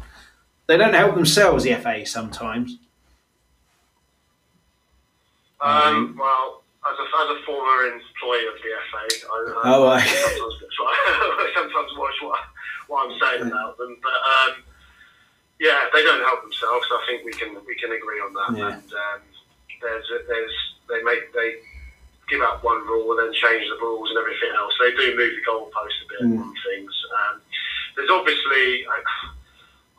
[0.66, 2.78] they don't help themselves, the FA, sometimes.
[5.60, 10.02] Um, well, as a, as a former employee of the FA, I, um, oh, I...
[10.02, 12.40] sometimes, sometimes watch what,
[12.88, 13.96] what I'm saying about them.
[14.02, 14.52] But um,
[15.60, 16.86] yeah, they don't help themselves.
[16.90, 18.50] I think we can we can agree on that.
[18.58, 18.74] Yeah.
[18.74, 19.20] And um,
[19.80, 20.56] there's there's
[20.90, 21.62] they make they
[22.28, 24.74] give out one rule and then change the rules and everything else.
[24.82, 26.42] They do move the goalposts a bit mm.
[26.42, 26.94] on things.
[27.14, 27.40] Um,
[27.96, 28.86] there's obviously.
[28.90, 28.98] I,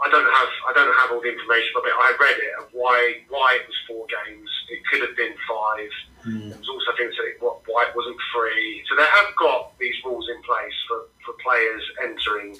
[0.04, 3.24] I don't have I don't have all the information, but I read it of why
[3.30, 4.50] why it was four games.
[4.68, 5.88] It could have been five.
[6.26, 6.50] Mm.
[6.50, 8.84] There was also things that why it wasn't free.
[8.90, 12.58] So they have got these rules in place for, for players entering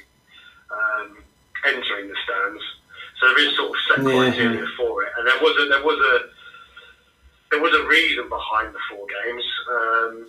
[0.72, 1.18] um,
[1.66, 2.64] entering the stands.
[3.20, 4.20] So there is sort of set yeah.
[4.20, 6.16] criteria for it, and there was a there was a
[7.52, 9.46] there was a reason behind the four games.
[9.72, 10.28] Um,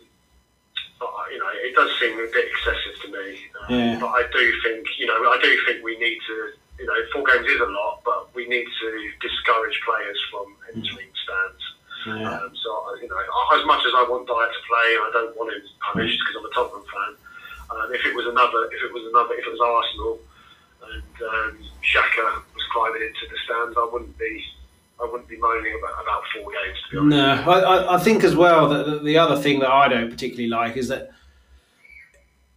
[1.01, 3.39] but, you know, it does seem a bit excessive to me.
[3.61, 3.99] Um, yeah.
[3.99, 7.24] But I do think, you know, I do think we need to you know, four
[7.24, 11.22] games is a lot, but we need to discourage players from entering mm.
[11.22, 11.62] stands.
[12.07, 12.39] Yeah.
[12.39, 13.17] Um, so, you know,
[13.57, 16.37] as much as I want Dier to play, and I don't want him punished because
[16.37, 17.13] I'm a Tottenham fan.
[17.71, 20.21] Um, if it was another, if it was another, if it was Arsenal
[20.93, 24.45] and um, Xhaka was climbing into the stands, I wouldn't be
[25.01, 27.47] I wouldn't be moaning about, about four games, to be honest.
[27.47, 30.77] No, I, I think as well that the other thing that I don't particularly like
[30.77, 31.11] is that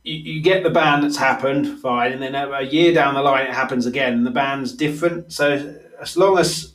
[0.03, 3.47] you, you get the ban that's happened, fine, and then a year down the line
[3.47, 5.33] it happens again, and the ban's different.
[5.33, 6.73] So as long as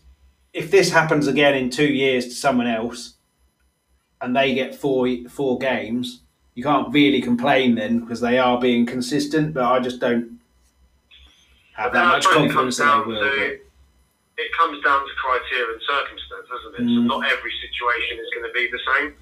[0.53, 3.15] if this happens again in two years to someone else,
[4.21, 6.21] and they get four four games,
[6.55, 9.55] you can't really complain then because they are being consistent.
[9.55, 10.39] But I just don't
[11.75, 13.21] have that much confidence that they will.
[13.21, 13.59] To,
[14.39, 16.91] it comes down to criteria and circumstance, doesn't it?
[16.91, 16.97] Mm.
[16.97, 19.15] So not every situation is going to be the same.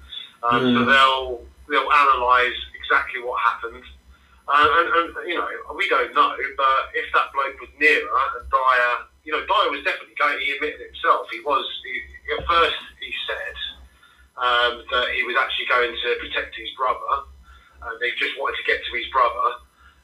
[0.43, 0.73] Um, mm.
[0.73, 3.83] So they'll they'll analyse exactly what happened
[4.51, 8.03] uh, and, and, you know, we don't know, but if that bloke was nearer
[8.35, 11.93] and Dier, you know, Dier was definitely going, he admitted himself, he was, he,
[12.33, 13.55] at first he said
[14.37, 17.29] um, that he was actually going to protect his brother,
[17.85, 19.61] and they just wanted to get to his brother,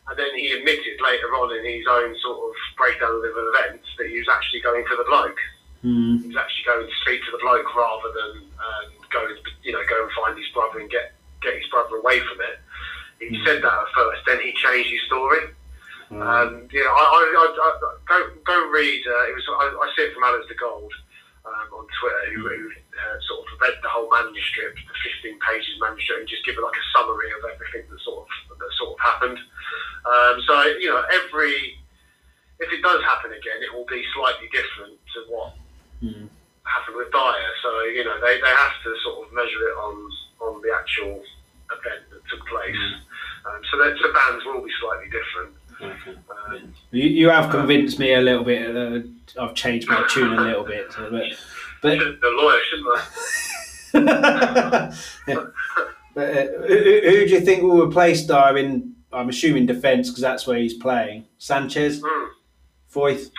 [0.09, 4.07] and then he admitted later on in his own sort of breakdown of events that
[4.07, 5.39] he was actually going for the bloke.
[5.83, 6.21] Mm.
[6.21, 9.21] He was actually going to speak to the bloke rather than um, go,
[9.63, 12.57] you know, go and find his brother and get get his brother away from it.
[13.19, 13.45] He mm.
[13.45, 15.53] said that at first, then he changed his story.
[16.07, 19.03] Um, you know, I, I, I, I, go go read.
[19.03, 20.93] Uh, it was I, I see it from Alasdair Gold
[21.43, 25.75] um, on Twitter, who, who uh, sort of read the whole manuscript, the 15 pages
[25.83, 28.95] manuscript, and just give it like a summary of everything that sort of that sort
[28.95, 29.39] of happened.
[30.07, 31.75] Um, so you know, every
[32.63, 35.59] if it does happen again, it will be slightly different to what
[35.99, 36.31] mm.
[36.63, 37.51] happened with Dier.
[37.67, 39.95] So you know, they, they have to sort of measure it on
[40.39, 41.19] on the actual
[41.67, 42.79] event that took place.
[42.79, 43.03] Mm.
[43.47, 45.55] Um, so, that, so bands will be slightly different.
[45.81, 46.15] Okay.
[46.49, 48.75] Um, you, you have convinced me a little bit.
[48.75, 48.99] Uh,
[49.41, 51.11] I've changed my tune a little bit, but,
[51.81, 52.87] but the lawyer, shouldn't
[53.93, 53.93] I?
[56.15, 58.95] but, uh, who, who, do you think will replace Dier in?
[59.13, 61.25] I'm assuming defence because that's where he's playing.
[61.37, 62.29] Sanchez, mm.
[62.91, 63.31] Foyth.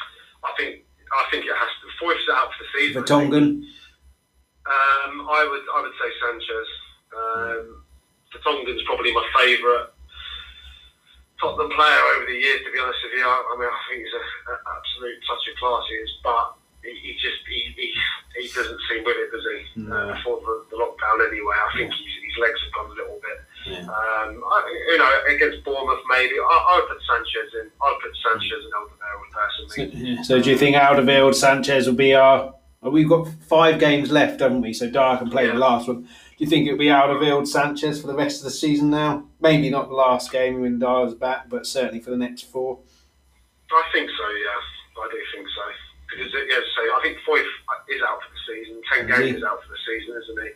[0.45, 1.75] I think I think it has to.
[2.05, 3.03] Foyth's out for the season.
[3.03, 3.65] Vertonghen.
[4.67, 6.69] Um, I would I would say Sanchez.
[7.17, 7.85] Um,
[8.33, 9.89] Vertonghen's probably my favourite
[11.41, 12.61] Tottenham player over the years.
[12.67, 15.55] To be honest with you, I, I mean I think he's an absolute touch of
[15.59, 15.85] class.
[15.87, 16.47] He is, but
[16.83, 17.89] he, he just he, he,
[18.43, 19.59] he doesn't seem with it, does he?
[19.87, 19.95] No.
[19.95, 21.55] Uh, before the, the, lockdown, anyway.
[21.55, 23.39] I think his, his legs have gone a little bit.
[23.67, 23.87] Yeah.
[23.87, 24.57] Um, I,
[24.91, 27.71] you know, against Bournemouth, maybe I, I would put Sanchez in.
[27.71, 29.79] I'd put Sanchez and Alderweireld personally.
[29.79, 30.23] So, yeah.
[30.23, 32.55] so do you think Alderweireld, Sanchez will be our?
[32.83, 34.73] We've got five games left, haven't we?
[34.73, 36.09] So Dier can play the last one.
[36.39, 39.25] Do you think it'll be Alderweireld Sanchez for the rest of the season now?
[39.41, 42.79] Maybe not the last game when Dier's back, but certainly for the next four.
[43.73, 44.29] I think so.
[44.31, 45.63] Yeah, I do think so.
[46.09, 48.81] Because yeah, so I think Foyth is out for the season.
[48.87, 50.51] Tanganga is out for the season, isn't he?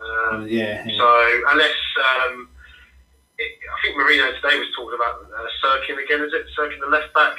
[0.00, 1.76] Um, yeah, yeah, So unless
[2.24, 2.48] um,
[3.38, 6.46] it, I think Mourinho today was talking about uh, Cirkin again, is it?
[6.58, 7.36] Cirkin the left back.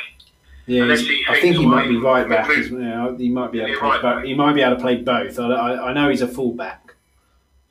[0.68, 2.48] Yeah, I think he might be right back.
[2.50, 4.24] As, he might be able to play right both.
[4.24, 5.40] He might be able to play both.
[5.40, 6.85] I, I, I know he's a full back.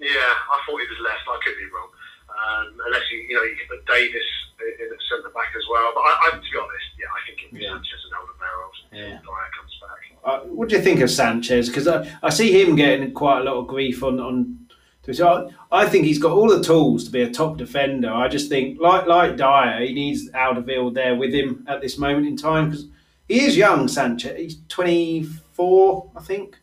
[0.04, 1.24] Yeah, I thought he was left.
[1.24, 1.88] I could be wrong.
[2.28, 4.28] Um, unless you, you know, you could put Davis
[4.60, 5.92] in at centre back as well.
[5.94, 7.72] But I, I, to be honest, yeah, I think it'll be yeah.
[7.72, 8.76] Sanchez and Alderweireld.
[8.92, 9.18] Yeah.
[9.24, 10.00] Dier comes back.
[10.24, 11.68] uh, what do you think of Sanchez?
[11.68, 14.58] Because I, I see him getting quite a lot of grief on on.
[15.12, 18.10] So I, I think he's got all the tools to be a top defender.
[18.10, 22.26] I just think, like like Dier, he needs Alderweireld there with him at this moment
[22.26, 22.86] in time because
[23.28, 23.86] he is young.
[23.86, 26.58] Sanchez, he's twenty four, I think.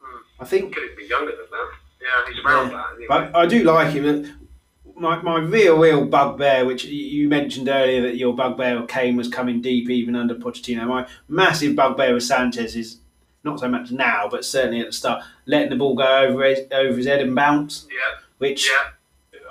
[0.00, 0.42] Hmm.
[0.42, 1.70] I think Could be younger than that?
[2.10, 2.76] Yeah, he's around Yeah.
[2.76, 3.08] that.
[3.08, 4.36] But I do like him.
[4.96, 9.28] My, my real, real bugbear, which you mentioned earlier that your bugbear of Kane was
[9.28, 10.86] coming deep even under Pochettino.
[10.86, 12.98] My massive bugbear with Sanchez is
[13.42, 16.60] not so much now, but certainly at the start, letting the ball go over his,
[16.70, 18.90] over his head and bounce, yeah, which yeah.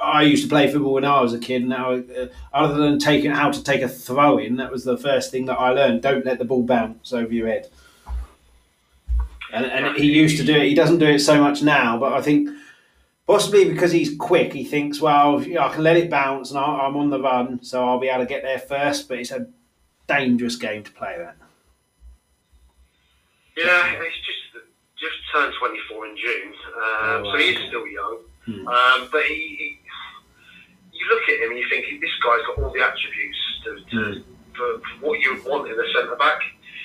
[0.04, 1.68] I used to play football when I was a kid.
[1.68, 5.32] Now, uh, other than taking how to take a throw in, that was the first
[5.32, 6.04] thing that I learned.
[6.04, 7.70] Don't let the ball bounce over your head.
[9.54, 10.68] And, and he used to do it.
[10.68, 12.50] He doesn't do it so much now, but I think
[13.26, 17.10] possibly because he's quick, he thinks, well, I can let it bounce and I'm on
[17.10, 19.08] the run, so I'll be able to get there first.
[19.10, 19.48] But it's a
[20.08, 21.36] dangerous game to play that.
[23.58, 24.66] Yeah, he's just
[25.00, 27.68] just turned 24 in June, um, Oh, so he's wow.
[27.68, 28.18] still young.
[28.46, 28.68] Hmm.
[28.68, 29.80] Um, but he, he,
[30.92, 34.24] you look at him and you think this guy's got all the attributes to, to,
[34.56, 36.40] for, for what you would want in a centre back.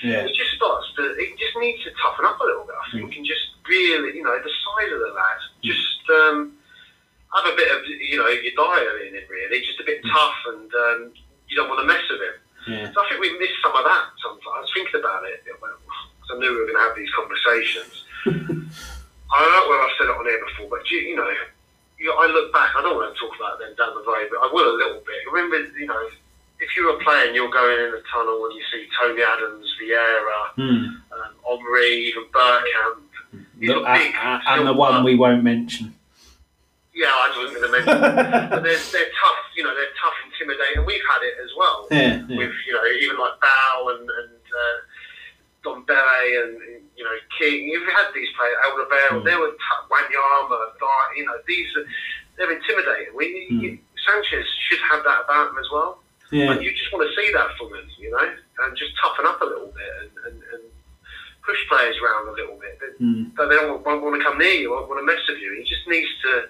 [0.04, 0.28] Yeah.
[0.28, 1.16] He just starts to.
[1.16, 2.76] He just needs to toughen up a little bit.
[2.76, 6.52] I think, and just really, you know, the size of the lad, just um,
[7.32, 9.24] have a bit of, you know, your diet in him.
[9.32, 11.00] Really, just a bit tough, and um,
[11.48, 12.36] you don't want to mess with him.
[12.68, 12.92] Yeah.
[12.92, 14.44] So I think we missed some of that sometimes.
[14.44, 18.04] I was thinking about it because I knew we were going to have these conversations.
[18.28, 21.28] I don't know whether I've said it on air before, but you, you know,
[21.96, 22.76] you, I look back.
[22.76, 25.00] I don't want to talk about them down the road, but I will a little
[25.00, 25.20] bit.
[25.32, 26.04] Remember, you know,
[26.60, 30.40] if you were playing, you're going in the tunnel and you see Tony Adams, Vieira,
[30.56, 30.84] Hmm.
[31.12, 33.00] um, Omri, even Bergkamp.
[33.58, 35.94] The- big, uh, and the one we won't mention.
[36.94, 38.00] Yeah, I wasn't going to mention.
[38.50, 39.40] but they're, they're tough.
[39.56, 40.84] You know, they're tough, intimidating.
[40.86, 41.88] We've had it as well.
[41.90, 42.38] Yeah, yeah.
[42.38, 44.76] with you know even like Bow and and uh,
[45.64, 47.66] Dembele and you know King.
[47.68, 48.70] You've had these players, Mm.
[48.70, 49.24] Alderweireld.
[49.24, 50.70] They were t- Wanyama,
[51.16, 51.84] You know these are
[52.36, 53.14] they're intimidating.
[53.16, 53.78] We Mm.
[54.06, 55.98] Sanchez should have that about him as well.
[56.32, 56.52] Yeah.
[56.52, 58.18] And you just want to see that from him, you know,
[58.64, 60.62] and just toughen up a little bit and, and, and
[61.44, 62.78] push players around a little bit.
[62.80, 63.24] But, Hmm.
[63.36, 65.54] but they don't want, want to come near you, won't want to mess with you.
[65.58, 66.44] He just needs to.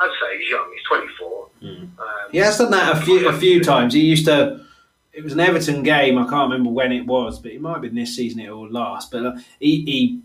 [0.00, 0.70] I'd say he's young.
[0.72, 1.48] He's 24.
[1.62, 1.90] Um,
[2.30, 3.94] He has done that a few a few times.
[3.94, 4.64] He used to.
[5.12, 6.16] It was an Everton game.
[6.18, 8.68] I can't remember when it was, but it might have been this season it or
[8.68, 9.10] last.
[9.10, 10.20] But uh, he, he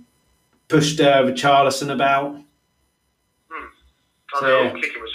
[0.67, 2.37] pushed uh, Richarlison about.
[3.51, 4.69] I So, know, yeah.
[4.81, 5.11] Kicking with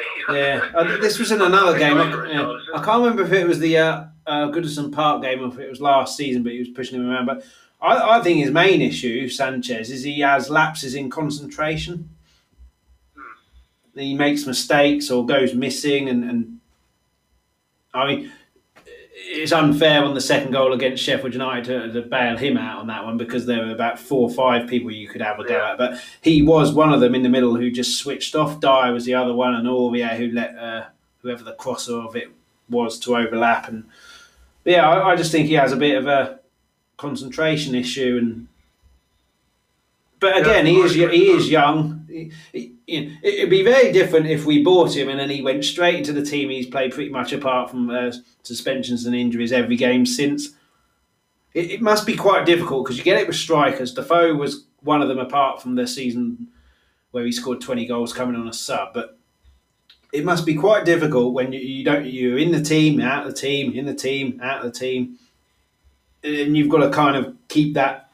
[0.00, 0.66] Charlton the other day.
[0.74, 1.98] Yeah, uh, this was in another game.
[1.98, 2.58] I, yeah.
[2.74, 5.68] I can't remember if it was the uh, uh, Goodison Park game or if it
[5.68, 7.26] was last season, but he was pushing him around.
[7.26, 7.44] But
[7.80, 12.10] I, I think his main issue, Sanchez, is he has lapses in concentration.
[13.94, 16.60] He makes mistakes or goes missing, and, and
[17.92, 18.32] I mean,
[19.32, 22.88] it's unfair on the second goal against Sheffield United to, to bail him out on
[22.88, 25.54] that one because there were about four or five people you could have a go
[25.56, 25.70] Yeah.
[25.72, 25.78] at.
[25.78, 28.60] But he was one of them in the middle who just switched off.
[28.60, 30.86] Dier was the other one, and Aurier who let uh,
[31.22, 32.30] whoever the crosser of it
[32.68, 33.68] was to overlap.
[33.68, 33.84] And
[34.64, 36.40] yeah, I, I just think he has a bit of a
[36.96, 38.18] concentration issue.
[38.20, 38.48] And
[40.18, 42.04] but Yeah, again, he is he is young.
[42.08, 45.30] He- he- you know, it would be very different if we bought him and then
[45.30, 48.12] he went straight into the team he's played pretty much apart from uh,
[48.42, 50.50] suspensions and injuries every game since.
[51.54, 53.94] It, it must be quite difficult because you get it with strikers.
[53.94, 56.48] Defoe was one of them apart from the season
[57.10, 58.94] where he scored 20 goals coming on a sub.
[58.94, 59.18] But
[60.12, 63.34] it must be quite difficult when you, you don't you're in the team, out of
[63.34, 65.18] the team, in the team, out of the team,
[66.22, 68.10] and you've got to kind of keep that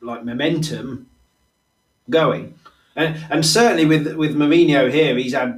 [0.00, 1.08] like momentum
[2.10, 2.54] going.
[2.98, 5.54] And, and certainly with with Mourinho here, he's had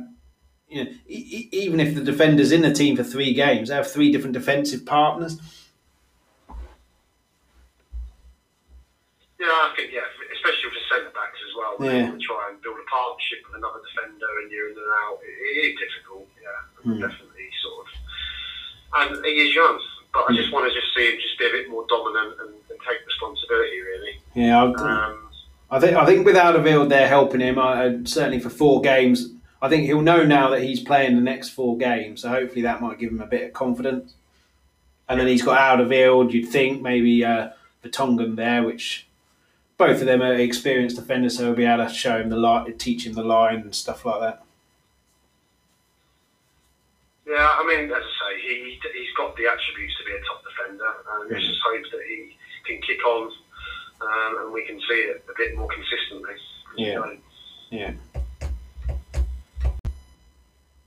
[0.69, 3.91] you know e- even if the defenders in the team for three games, they have
[3.91, 5.41] three different defensive partners.
[9.41, 10.05] Yeah, I think yeah,
[10.37, 11.73] especially with the centre backs as well.
[11.81, 12.13] Yeah.
[12.21, 15.17] Try and build a partnership with another defender, and you're in and out.
[15.25, 16.29] It, is difficult.
[16.45, 17.01] Yeah, Hmm.
[17.01, 17.89] definitely sort of.
[19.01, 19.81] And he is young,
[20.13, 22.53] but I just want to just see him just be a bit more dominant and,
[22.69, 23.81] and take responsibility.
[23.81, 24.15] Really.
[24.37, 25.30] Yeah, I, Um,
[25.71, 29.31] I think I think with Alderweireld there helping him, I, I- certainly for four games,
[29.63, 32.23] I think he'll know now that he's playing the next four games.
[32.23, 34.15] So hopefully that might give him a bit of confidence.
[35.09, 36.33] And then he's got Alderweireld.
[36.33, 37.51] You'd think maybe uh,
[37.85, 39.07] Vertonghen there, which
[39.77, 42.77] both of them are experienced defenders, so he'll be able to show him the line,
[42.79, 44.43] teach him the line and stuff like that.
[47.27, 50.43] yeah, I mean, as I say, he he's got the attributes to be a top
[50.43, 53.31] defender, and let's just hope that he can kick on,
[54.01, 56.35] um, and we can see it a bit more consistently.
[56.77, 57.05] Yeah.
[57.71, 57.93] Yeah.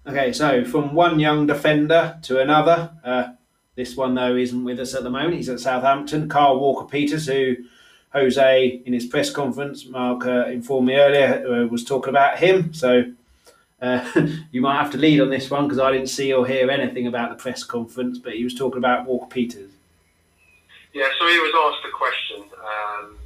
[0.06, 3.34] Okay, so from one young defender to another, uh,
[3.76, 5.36] This one though isn't with us at the moment.
[5.36, 6.30] He's at Southampton.
[6.30, 7.56] Kyle Walker-Peters, who
[8.12, 12.74] Jose in his press conference, Mark uh, informed me earlier, uh, was talking about him.
[12.74, 13.06] So
[13.82, 14.12] uh,
[14.52, 17.08] you might have to lead on this one because I didn't see or hear anything
[17.08, 19.72] about the press conference, but he was talking about Walker Peters.
[20.94, 23.18] Yeah, so he was asked a question um,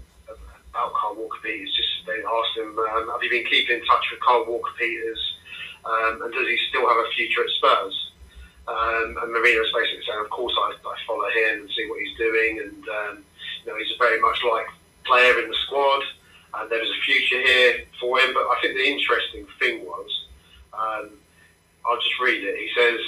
[0.71, 1.75] about Kyle Walker-Peters.
[1.75, 5.19] Just they asked him, um, "Have you been keeping in touch with Kyle Walker-Peters,
[5.83, 8.11] um, and does he still have a future at Spurs?"
[8.71, 11.99] Um, and Mourinho was basically saying, "Of course, I, I, follow him and see what
[11.99, 13.25] he's doing, and um,
[13.59, 14.67] you know, he's a very much like
[15.03, 16.03] player in the squad,
[16.55, 20.23] and there is a future here for him." But I think the interesting thing was.
[20.71, 21.19] Um,
[21.83, 22.59] I'll just read it.
[22.59, 22.99] He says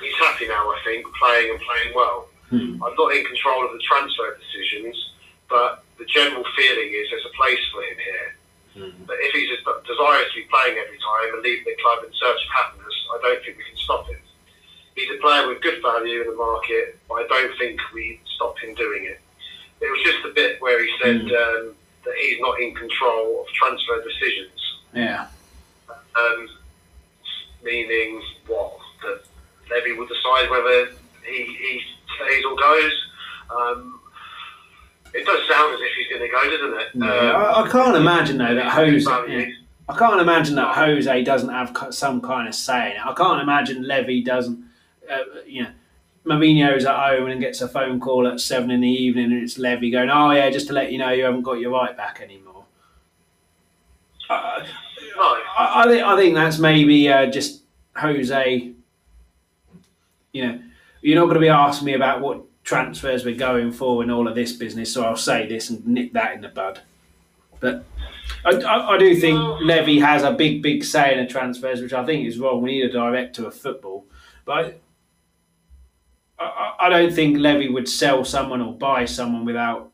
[0.00, 0.72] he's happy now.
[0.72, 2.28] I think playing and playing well.
[2.50, 2.82] Hmm.
[2.82, 4.96] I'm not in control of the transfer decisions,
[5.48, 8.30] but the general feeling is there's a place for him here.
[8.74, 9.04] Hmm.
[9.06, 9.50] But if he's
[9.86, 13.18] desirous to be playing every time and leaving the club in search of happiness, I
[13.22, 14.18] don't think we can stop him.
[14.96, 18.58] He's a player with good value in the market, but I don't think we stop
[18.58, 19.20] him doing it.
[19.80, 21.34] It was just the bit where he said hmm.
[21.34, 21.74] um,
[22.04, 24.60] that he's not in control of transfer decisions.
[24.92, 25.26] Yeah.
[25.88, 26.48] Um,
[27.62, 28.78] meaning what?
[29.02, 29.22] That
[29.70, 30.90] Levy will decide whether
[31.26, 31.82] he, he
[32.16, 32.92] stays or goes.
[33.50, 34.00] Um,
[35.14, 36.88] it does sound as if he's going to go, doesn't it?
[36.94, 39.08] Yeah, um, I, I, can't imagine though that Jose.
[39.28, 39.46] Yeah,
[39.88, 43.06] I can't imagine that Jose doesn't have some kind of say in it.
[43.06, 44.64] I can't imagine Levy doesn't.
[45.10, 45.70] Uh, you know,
[46.26, 49.58] Mourinho's at home and gets a phone call at seven in the evening, and it's
[49.58, 52.20] Levy going, "Oh yeah, just to let you know, you haven't got your right back
[52.20, 52.64] anymore."
[54.28, 54.64] Uh,
[55.20, 57.62] I, I, think I think that's maybe uh, just
[57.94, 58.72] Jose.
[60.32, 60.60] You know,
[61.04, 64.26] you're not going to be asking me about what transfers we're going for and all
[64.26, 66.80] of this business, so I'll say this and nip that in the bud.
[67.60, 67.84] But
[68.44, 71.92] I, I, I do think Levy has a big, big say in the transfers, which
[71.92, 72.62] I think is wrong.
[72.62, 74.06] We need a director of football,
[74.46, 74.80] but
[76.38, 79.92] I, I don't think Levy would sell someone or buy someone without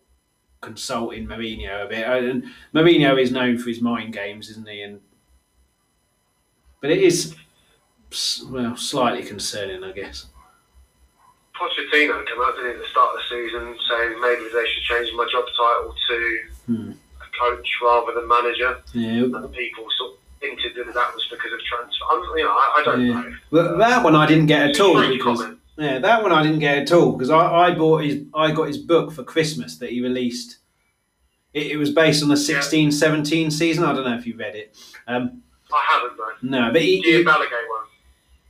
[0.61, 2.07] consulting Mourinho a bit.
[2.07, 4.83] And Mourinho is known for his mind games, isn't he?
[4.83, 5.01] And
[6.81, 7.35] but it is
[8.49, 10.27] well slightly concerning, I guess.
[11.61, 15.29] Pochettino came out at the start of the season saying maybe they should change my
[15.31, 16.93] job title to hmm.
[17.21, 18.81] a coach rather than manager.
[18.95, 19.25] Yeah.
[19.25, 22.05] And people sort of hinted that that was because of transfer.
[22.11, 23.13] I'm, you know, I, I don't yeah.
[23.13, 23.35] know.
[23.51, 25.43] Well, that one I didn't get at all because
[25.77, 28.69] yeah, that one I didn't get at all because I, I bought his I got
[28.69, 30.59] his book for Christmas that he released.
[31.53, 33.49] It, it was based on the 16-17 yeah.
[33.49, 33.85] season.
[33.85, 34.77] I don't know if you read it.
[35.07, 35.43] Um,
[35.73, 36.33] I haven't though.
[36.43, 37.37] No, but he, he one.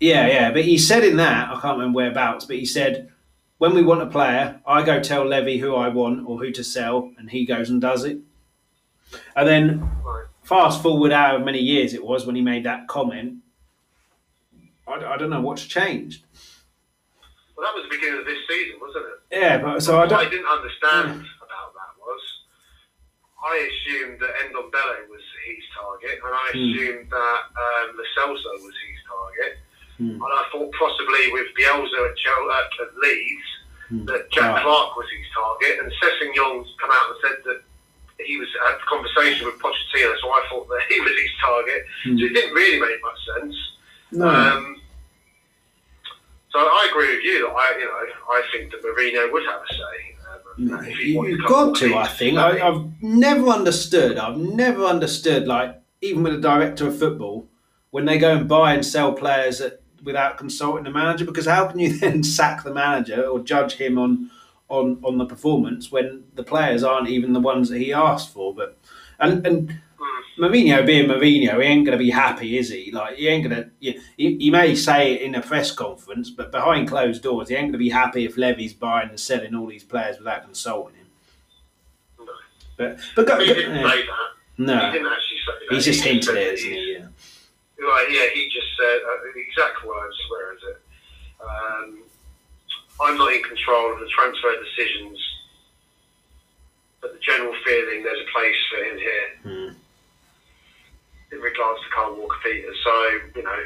[0.01, 0.51] Yeah, yeah.
[0.51, 3.11] But he said in that, I can't remember whereabouts, but he said,
[3.59, 6.65] when we want a player, I go tell Levy who I want or who to
[6.65, 8.19] sell, and he goes and does it.
[9.37, 9.91] And then
[10.43, 13.35] fast forward however many years it was when he made that comment,
[14.89, 16.25] I, I don't know what's changed.
[17.55, 19.39] Well, that was the beginning of this season, wasn't it?
[19.39, 20.19] Yeah, but so I don't.
[20.19, 22.23] I didn't understand about that was
[23.45, 26.59] I assumed that Ndombele was his target, and I hmm.
[26.59, 27.11] assumed mm.
[27.13, 29.61] that um, was his target.
[30.01, 30.15] Mm.
[30.15, 33.49] And I thought possibly with Bielsa at, Chel- at Leeds
[33.93, 34.07] mm.
[34.07, 34.63] that Jack right.
[34.63, 37.61] Clarke was his target, and Sessegnon come out and said that
[38.25, 41.85] he was had a conversation with Pochettino, so I thought that he was his target.
[42.07, 42.19] Mm.
[42.19, 43.57] So it didn't really make much sense.
[44.13, 44.29] No.
[44.29, 44.81] Um,
[46.51, 47.47] so I agree with you.
[47.47, 50.11] That I, you know, I think that Mourinho would have a say.
[50.31, 52.39] Um, You've got to, I think.
[52.39, 54.19] I, have never understood.
[54.19, 57.49] I've never understood, like even with a director of football,
[57.91, 61.67] when they go and buy and sell players at without consulting the manager because how
[61.67, 64.31] can you then sack the manager or judge him on
[64.69, 68.55] on on the performance when the players aren't even the ones that he asked for
[68.55, 68.79] but
[69.19, 69.81] and and
[70.39, 72.91] Mourinho being Mourinho, he ain't going to be happy, is he?
[72.91, 73.71] Like he ain't going to.
[74.17, 77.65] He, he may say it in a press conference, but behind closed doors, he ain't
[77.65, 81.07] going to be happy if Levy's buying and selling all these players without consulting him.
[82.19, 82.33] No.
[82.79, 84.17] But but go, he didn't say that.
[84.57, 85.75] No, he didn't actually say that.
[85.75, 86.93] He's just he hinted it, isn't he?
[86.95, 87.07] Yeah.
[87.81, 90.83] Right, yeah, he just said, uh, the exact words, where is it?
[91.41, 92.03] Um,
[93.01, 95.19] I'm not in control of the transfer decisions,
[97.01, 99.75] but the general feeling there's a place for him here mm.
[101.33, 102.77] in regards to Kyle Walker-Peters.
[102.85, 103.65] So, you know,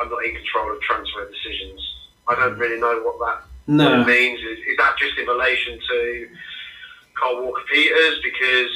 [0.00, 1.80] I'm not in control of transfer decisions.
[2.28, 4.02] I don't really know what that, no.
[4.02, 4.40] means.
[4.40, 6.28] Is, is that just in relation to
[7.20, 8.20] Kyle Walker-Peters?
[8.22, 8.72] Because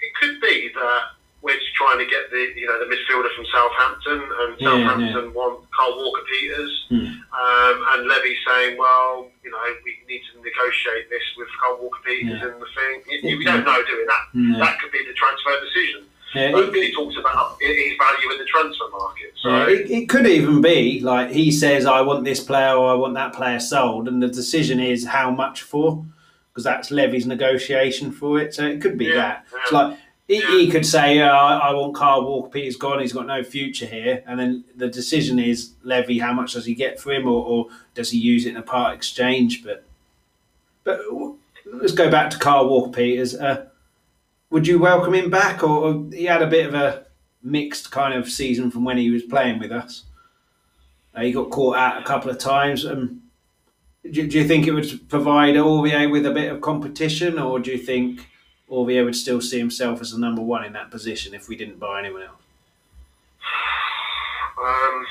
[0.00, 1.02] it could be that
[1.46, 5.30] we're just trying to get the you know the midfielder from Southampton, and yeah, Southampton
[5.30, 5.38] yeah.
[5.38, 7.06] want Kyle Walker-Peters, hmm.
[7.30, 12.42] um, and Levy saying, well, you know, we need to negotiate this with Kyle Walker-Peters
[12.42, 12.50] yeah.
[12.50, 13.22] and the thing.
[13.22, 14.58] You, we don't know doing that.
[14.58, 16.02] That could be the transfer decision.
[16.34, 19.32] Yeah, Nobody talks about his value in the transfer market.
[19.40, 22.90] So Yeah, it, it could even be like he says, "I want this player or
[22.90, 26.04] I want that player sold," and the decision is how much for,
[26.52, 28.52] because that's Levy's negotiation for it.
[28.52, 29.46] So it could be Yeah, that.
[29.62, 29.96] It's like
[30.28, 33.00] he, he could say, uh, "I want Kyle Walker-Peters gone.
[33.00, 36.18] He's got no future here," and then the decision is Levy.
[36.18, 38.62] How much does he get for him, or, or does he use it in a
[38.62, 39.62] part exchange?
[39.64, 39.84] But
[40.82, 41.00] but
[41.72, 43.36] let's go back to Kyle Walker-Peters.
[43.36, 43.66] Uh,
[44.50, 47.06] would you welcome him back, or, or he had a bit of a
[47.42, 50.04] mixed kind of season from when he was playing with us?
[51.14, 52.84] Uh, he got caught out a couple of times.
[52.84, 53.22] Um,
[54.10, 57.70] do, do you think it would provide Aurier with a bit of competition, or do
[57.70, 58.28] you think
[58.70, 61.78] Aurier would still see himself as the number one in that position if we didn't
[61.78, 62.42] buy anyone else?
[64.58, 65.06] Um,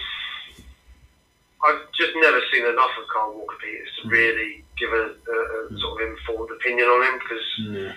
[1.63, 5.37] I've just never seen enough of Kyle Walker-Peters to really give a, a,
[5.75, 7.93] a sort of informed opinion on him because Yeah.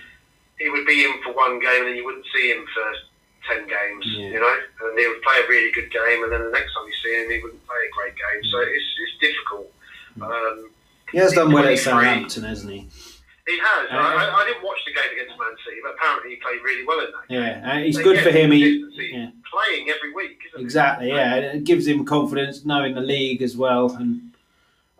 [0.59, 3.67] he would be in for one game and then you wouldn't see him for 10
[3.67, 4.27] games, Yeah.
[4.29, 6.85] you know, and he would play a really good game and then the next time
[6.87, 8.43] you see him, he wouldn't play a great game.
[8.51, 9.71] So it's, it's difficult.
[10.21, 10.69] Um,
[11.11, 11.83] He has done well at 23.
[11.83, 12.87] Southampton, hasn't he?
[13.49, 13.89] He has.
[13.91, 16.61] Uh, I, I- I didn't watch the game against Man City, but apparently he played
[16.63, 17.27] really well in that.
[17.27, 17.41] game.
[17.63, 18.51] Yeah, uh, he's So, good yeah, for him.
[18.51, 19.29] He, yeah.
[19.51, 21.35] Playing every week, isn't Exactly, yeah.
[21.35, 23.91] It gives him confidence knowing the league as well.
[23.95, 24.33] And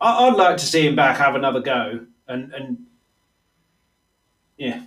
[0.02, 2.06] I, I'd like to see him back have another go.
[2.28, 2.86] And, and
[4.58, 4.82] yeah,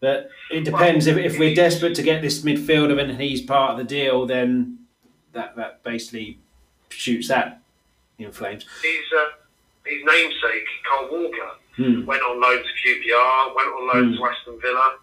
[0.00, 1.06] but it depends.
[1.06, 4.78] if, if we're desperate to get this midfielder and he's part of the deal, then
[5.32, 6.38] that, that basically
[6.88, 7.60] shoots that
[8.18, 8.64] in flames.
[8.82, 8.88] he?
[8.88, 9.24] His, uh,
[9.84, 12.04] his namesake, Kyle Walker, Hmm.
[12.06, 14.16] went on loan to QPR, went on loan Hmm.
[14.16, 14.96] to Aston Villa.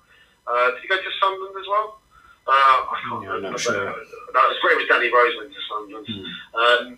[0.47, 2.01] Uh, did he go to Sunderland as well?
[2.45, 3.51] Uh, I can't Yeah, remember.
[3.51, 3.73] not sure.
[3.85, 3.95] No, it
[4.33, 6.07] was, it was Danny Rose went to Sunderland.
[6.09, 6.59] Hmm.
[6.59, 6.97] Um,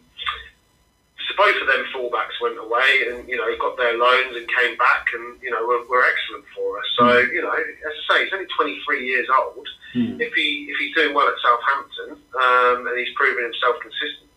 [1.28, 4.78] so both of them fullbacks went away, and you know got their loans and came
[4.78, 6.86] back, and you know were, were excellent for us.
[6.97, 9.67] So you know, as I say, he's only 23 years old.
[9.93, 10.21] Hmm.
[10.21, 12.09] If he if he's doing well at Southampton
[12.41, 14.30] um, and he's proven himself consistently,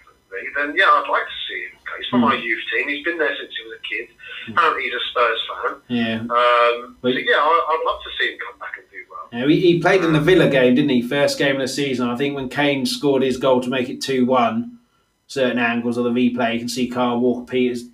[0.57, 1.73] then yeah, I'd like to see him.
[1.99, 2.29] He's from Hmm.
[2.29, 2.89] my youth team.
[2.89, 4.09] He's been there since he was a kid.
[4.51, 5.81] Apparently, he's a Spurs fan.
[5.89, 6.21] Yeah.
[6.21, 9.29] Um, But- so yeah, I, I'd love to see him come back and do well.
[9.33, 11.03] Yeah, he, he played in the Villa game, didn't he?
[11.03, 12.09] First game of the season.
[12.09, 14.79] I think when Kane scored his goal to make it 2 1,
[15.27, 17.85] certain angles of the replay, you can see Kyle Walker-Peters,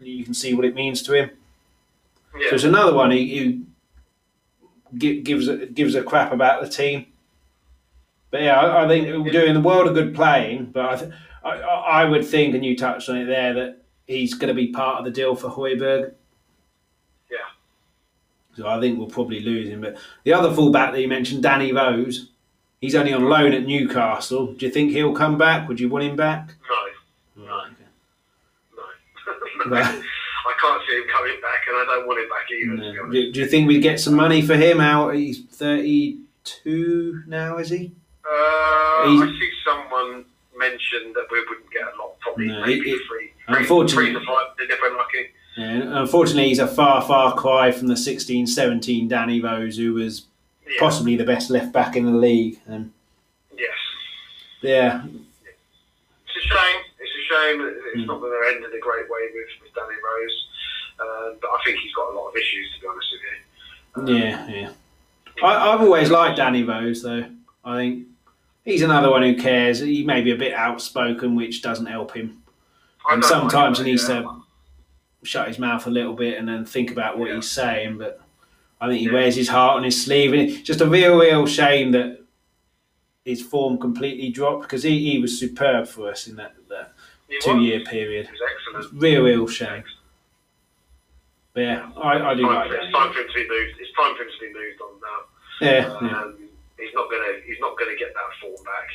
[0.00, 1.30] you can see what it means to him.
[2.38, 3.18] Yeah, So it's another one who,
[4.92, 7.06] who gives, a, gives a crap about the team.
[8.30, 11.12] But yeah, I, I think we're doing the world of good playing, but I, th-
[11.44, 14.68] I, I would think, and you touched on it there, that he's going to be
[14.68, 16.12] part of the deal for Højbjerg.
[17.30, 17.36] Yeah.
[18.56, 19.80] So I think we'll probably lose him.
[19.80, 22.30] But the other fullback that you mentioned, Danny Rose,
[22.80, 24.52] he's only on loan at Newcastle.
[24.54, 25.68] Do you think he'll come back?
[25.68, 26.54] Would you want him back?
[27.36, 27.62] no, no,
[28.76, 29.76] no.
[30.46, 33.04] I can't see him coming back, and I don't want him back either.
[33.04, 33.10] No.
[33.10, 34.80] Do, do you think we'd get some money for him?
[34.80, 37.92] Out he's thirty-two now, is he?
[38.24, 40.24] Uh, He's- I see someone
[40.60, 44.46] mention that we wouldn't get a lot, probably No, maybe three, unfortunately- three to five,
[44.60, 45.26] if we're lucky.
[45.56, 50.26] Yeah, unfortunately, he's a far, far cry from the 16-17 Danny Rose, who was
[50.66, 50.76] Yeah.
[50.78, 52.60] possibly the best left back in the league.
[52.66, 52.92] And
[53.58, 53.74] Yes.
[54.62, 56.80] yeah, It's a shame.
[57.00, 57.60] It's a shame.
[57.62, 58.06] It's Mm.
[58.06, 60.46] not going to end in a great way with, with Danny Rose.
[61.00, 63.36] Uh, but I think he's got a lot of issues, to be honest with you.
[63.96, 64.70] Um, yeah, yeah.
[65.42, 67.24] I, I've always liked Danny Rose, though.
[67.64, 68.06] I think
[68.64, 69.80] he's another one who cares.
[69.80, 72.42] He may be a bit outspoken, which doesn't help him.
[73.10, 74.42] And sometimes like he needs that, to
[75.22, 77.36] shut his mouth a little bit and then think about what Yeah.
[77.36, 77.98] he's saying.
[77.98, 78.20] But
[78.80, 79.12] I think he Yeah.
[79.12, 82.20] wears his heart on his sleeve, and it's just a real, real shame that
[83.24, 86.92] his form completely dropped because he, he was superb for us in that, that
[87.42, 88.26] two-year period.
[88.26, 88.40] He was
[88.80, 89.02] excellent.
[89.02, 89.84] Real, real shame.
[91.52, 93.74] But yeah, I, I do Time like for- it's time for him to be moved.
[93.80, 95.20] It's time for him to be moved on now.
[95.60, 96.22] Yeah, yeah.
[96.22, 96.38] Um,
[96.80, 98.88] he's not gonna he's not gonna get that form back.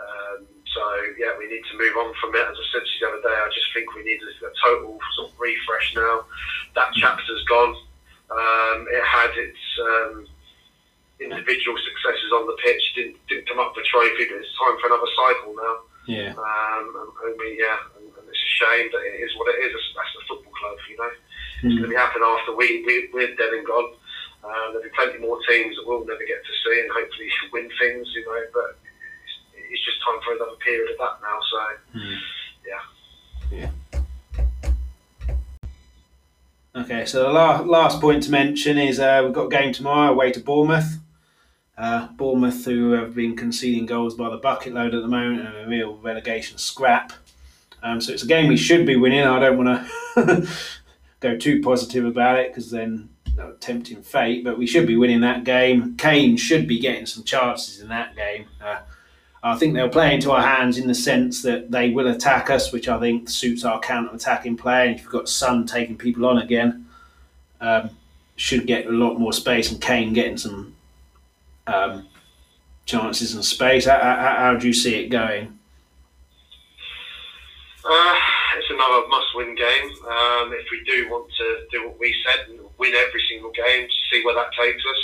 [0.00, 0.82] Um, so
[1.18, 2.42] yeah, we need to move on from it.
[2.44, 4.52] As I said to you the other day, I just think we need a, a
[4.62, 6.26] total sort of refresh now.
[6.74, 7.74] That chapter's gone.
[8.30, 10.26] Um, it had its um,
[11.20, 12.82] individual successes on the pitch.
[12.96, 15.76] Didn't didn't come up with a trophy, but it's time for another cycle now.
[16.10, 16.30] yeah.
[16.34, 19.72] Um, and, we yeah, and, and it's a shame that it is what it is.
[19.94, 21.10] That's, the football club, you know.
[21.10, 21.22] It's
[21.64, 21.78] Mm.
[21.80, 23.94] going to be happening after we, we we're dead and gone.
[24.44, 27.70] Um, there'll be plenty more teams that we'll never get to see, and hopefully win
[27.80, 28.42] things, you know.
[28.52, 28.76] But
[29.56, 31.38] it's, it's just time for another period of that now.
[31.50, 31.58] So
[31.98, 32.18] Mm.
[32.66, 33.70] yeah,
[36.76, 40.10] Okay, so the la- last point to mention is uh, we've got a game tomorrow
[40.12, 40.98] away to Bournemouth.
[41.78, 45.56] Uh, Bournemouth, who have been conceding goals by the bucket load at the moment, and
[45.56, 47.12] a real relegation scrap.
[47.82, 49.20] Um, so it's a game we should be winning.
[49.22, 50.48] I don't want to
[51.20, 53.08] go too positive about it because then
[53.60, 54.44] tempting fate.
[54.44, 55.96] But we should be winning that game.
[55.96, 58.46] Kane should be getting some chances in that game.
[58.62, 58.80] Uh,
[59.42, 62.72] I think they'll play into our hands in the sense that they will attack us,
[62.72, 64.88] which I think suits our counter-attacking play.
[64.88, 66.86] And if you've got Son taking people on again,
[67.60, 67.90] um,
[68.36, 70.74] should get a lot more space, and Kane getting some
[71.66, 72.08] um,
[72.86, 73.84] chances and space.
[73.84, 75.58] How, how, how, do you see it going?
[77.84, 78.14] Uh,
[78.56, 79.90] it's another must-win game.
[80.08, 83.86] Um, if we do want to do what we said and win every single game,
[83.86, 85.02] to see where that takes us.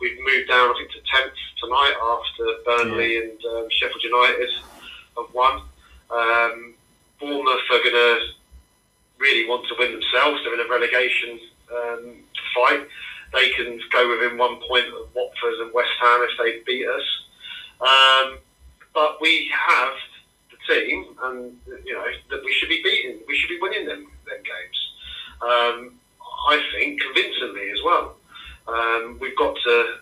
[0.00, 3.20] We've moved down, I think, to tenth tonight after Burnley yeah.
[3.20, 4.50] and um, Sheffield United
[5.16, 5.62] have won.
[6.10, 6.74] Um,
[7.20, 8.20] Bournemouth are going to
[9.18, 10.40] really want to win themselves.
[10.42, 11.38] They're in a relegation
[11.70, 12.14] um,
[12.54, 12.86] fight.
[13.32, 17.06] They can go within one point of Watford and West Ham if they beat us.
[17.80, 18.38] Um,
[18.92, 19.94] but we have
[20.50, 23.20] the team, and you know that we should be beating.
[23.28, 25.90] We should be winning them them games.
[26.48, 28.16] I think convincingly as well.
[28.68, 29.94] Um, we've got to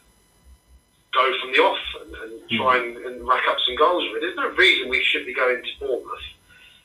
[1.14, 2.56] go from the off and, and hmm.
[2.56, 4.04] try and, and, rack up some goals.
[4.12, 4.20] Really.
[4.20, 6.28] There's no reason we should be going to Bournemouth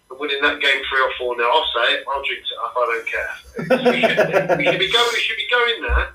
[0.10, 1.50] and winning that game three or four now.
[1.52, 2.06] I'll say it.
[2.08, 2.74] I'll drink it up.
[2.78, 3.34] I don't care.
[3.92, 5.10] we, should, we, should, be going.
[5.14, 6.14] We should be going there.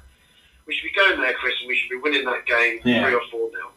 [0.67, 3.05] We should be going there, Chris, and we should be winning that game yeah.
[3.05, 3.69] three or four now.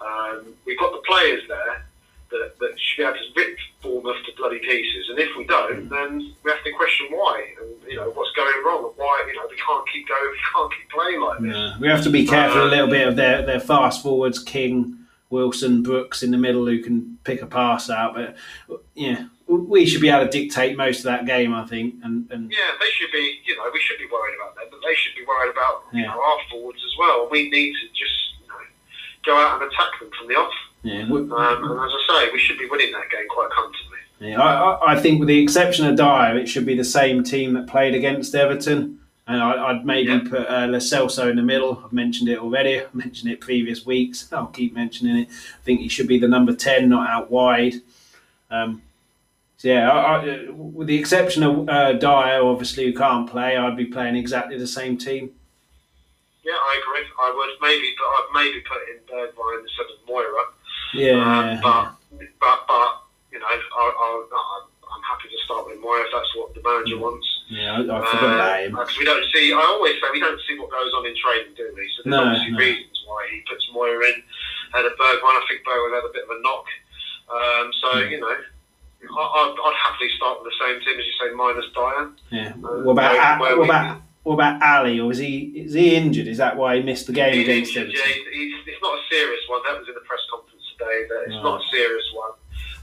[0.00, 1.84] Um, we've got the players there
[2.30, 5.10] that, that should be able to rip Bournemouth to bloody pieces.
[5.10, 8.64] And if we don't, then we have to question why and you know what's going
[8.64, 11.56] wrong and why you know we can't keep going, we can't keep playing like this.
[11.56, 11.78] Yeah.
[11.78, 14.96] We have to be careful uh, a little bit of their their fast forwards, King,
[15.28, 18.14] Wilson, Brooks in the middle who can pick a pass out.
[18.14, 18.36] But
[18.94, 21.96] yeah, we should be able to dictate most of that game, I think.
[22.04, 23.40] And, and yeah, they should be.
[23.44, 26.00] You know, we should be worried about them, but they should be worried about yeah.
[26.00, 27.28] you know our forwards as well.
[27.30, 28.54] We need to just you know,
[29.26, 30.54] go out and attack them from the off.
[30.82, 31.02] Yeah.
[31.02, 33.89] Um, and as I say, we should be winning that game quite comfortably.
[34.20, 37.54] Yeah, I, I think with the exception of Dier, it should be the same team
[37.54, 38.98] that played against Everton.
[39.26, 40.20] And I, would maybe yeah.
[40.28, 41.82] put uh, Lo Celso in the middle.
[41.84, 42.80] I've mentioned it already.
[42.80, 44.30] I've mentioned it previous weeks.
[44.32, 45.28] I'll keep mentioning it.
[45.28, 47.74] I think he should be the number 10, not out wide.
[48.50, 48.82] Um,
[49.56, 53.76] so yeah, I, I, with the exception of uh, Dier, obviously, who can't play, I'd
[53.76, 55.30] be playing exactly the same team.
[56.42, 57.06] Yeah, I agree.
[57.20, 60.44] I would maybe, but I'd maybe put in Bergwijn instead of Moura.
[60.92, 61.52] Yeah.
[61.52, 63.02] Um, but, but, but,
[63.32, 64.08] you know, I, I,
[64.90, 67.26] I'm happy to start with Moura if that's what the manager wants.
[67.48, 68.72] Yeah, I, I forgot about him.
[68.72, 71.54] Because we don't see, I always say, we don't see what goes on in training,
[71.56, 71.86] do we?
[71.94, 72.58] So there's no, obviously no.
[72.58, 74.22] reasons why he puts Moura in.
[74.74, 76.66] Had a Bergwijn, I think Bergwijn had a bit of a knock.
[77.30, 78.10] Um, so, mm.
[78.10, 81.66] you know, I, would I'd happily start with the same team as you say, minus
[81.74, 82.10] Dier.
[82.30, 82.52] Yeah.
[82.58, 85.00] Uh, what about, what about what about Alli?
[85.00, 86.28] Or is he is he injured?
[86.28, 88.98] Is that why he missed the game he's against injured, Yeah, he's, he's, it's not
[88.98, 89.62] a serious one.
[89.64, 91.08] That was in the press conference today.
[91.08, 92.32] That it's not a serious one.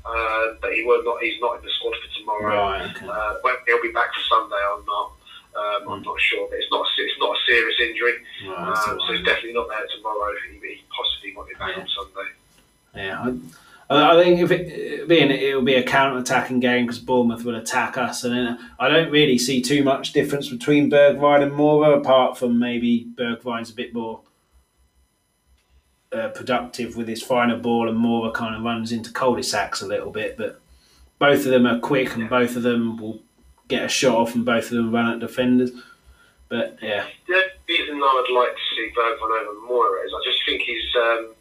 [0.07, 1.21] Uh, but he will not.
[1.21, 2.55] He's not in the squad for tomorrow.
[2.55, 3.07] Right, okay.
[3.07, 3.35] uh,
[3.65, 5.11] he'll be back for Sunday or not.
[5.57, 6.85] Um, I'm not sure, but it's not.
[6.97, 8.13] It's not a serious injury,
[8.47, 10.33] right, um, so he's definitely not there tomorrow.
[10.49, 11.81] He, he possibly might be back yeah.
[11.81, 12.29] on Sunday.
[12.95, 13.33] Yeah.
[13.89, 17.55] I, I think if it being it will be a counter-attacking game because Bournemouth will
[17.55, 21.97] attack us, and then I don't really see too much difference between Bergwijn and Moura,
[21.97, 24.21] apart from maybe Bergwijn's a bit more
[26.17, 30.11] uh, productive with his finer ball, and Moura kind of runs into cul-de-sacs a little
[30.11, 30.37] bit.
[30.37, 30.59] But
[31.19, 33.19] both of them are quick, and both of them will
[33.67, 35.71] get a shot off, and both of them run at defenders.
[36.49, 40.39] But yeah, the reason I would like to see Bergwijn over Moura is I just
[40.45, 40.95] think he's.
[40.95, 41.33] Um,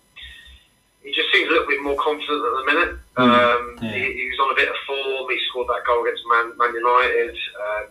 [1.06, 2.98] he just seems a little bit more confident at the minute.
[3.14, 3.30] Mm.
[3.30, 3.94] Um, yeah.
[3.94, 5.30] he, he, was on a bit of form.
[5.30, 7.30] He scored that goal against Man, Man United.
[7.30, 7.86] Um,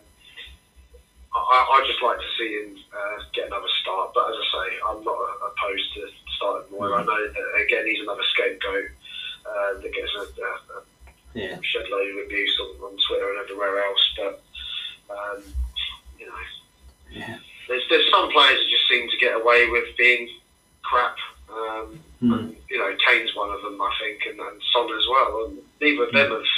[1.31, 4.11] I, would just like to see him uh, get another start.
[4.13, 5.15] But as I say, I'm not
[5.47, 6.01] opposed to
[6.35, 6.77] starting.
[6.77, 6.99] Mm.
[6.99, 8.89] I know again he's another scapegoat
[9.45, 10.83] uh, that gets a, a, a
[11.33, 11.57] yeah.
[11.61, 14.03] shed load of abuse on, on, Twitter and everywhere else.
[14.17, 14.43] But
[15.09, 15.43] um,
[16.19, 16.43] you know,
[17.11, 17.37] yeah.
[17.67, 20.29] there's there's some players that just seem to get away with being
[20.83, 21.17] crap.
[21.49, 22.39] Um, mm.
[22.39, 25.45] and, you know, Kane's one of them, I think, and, and Son as well.
[25.45, 26.49] And neither of them have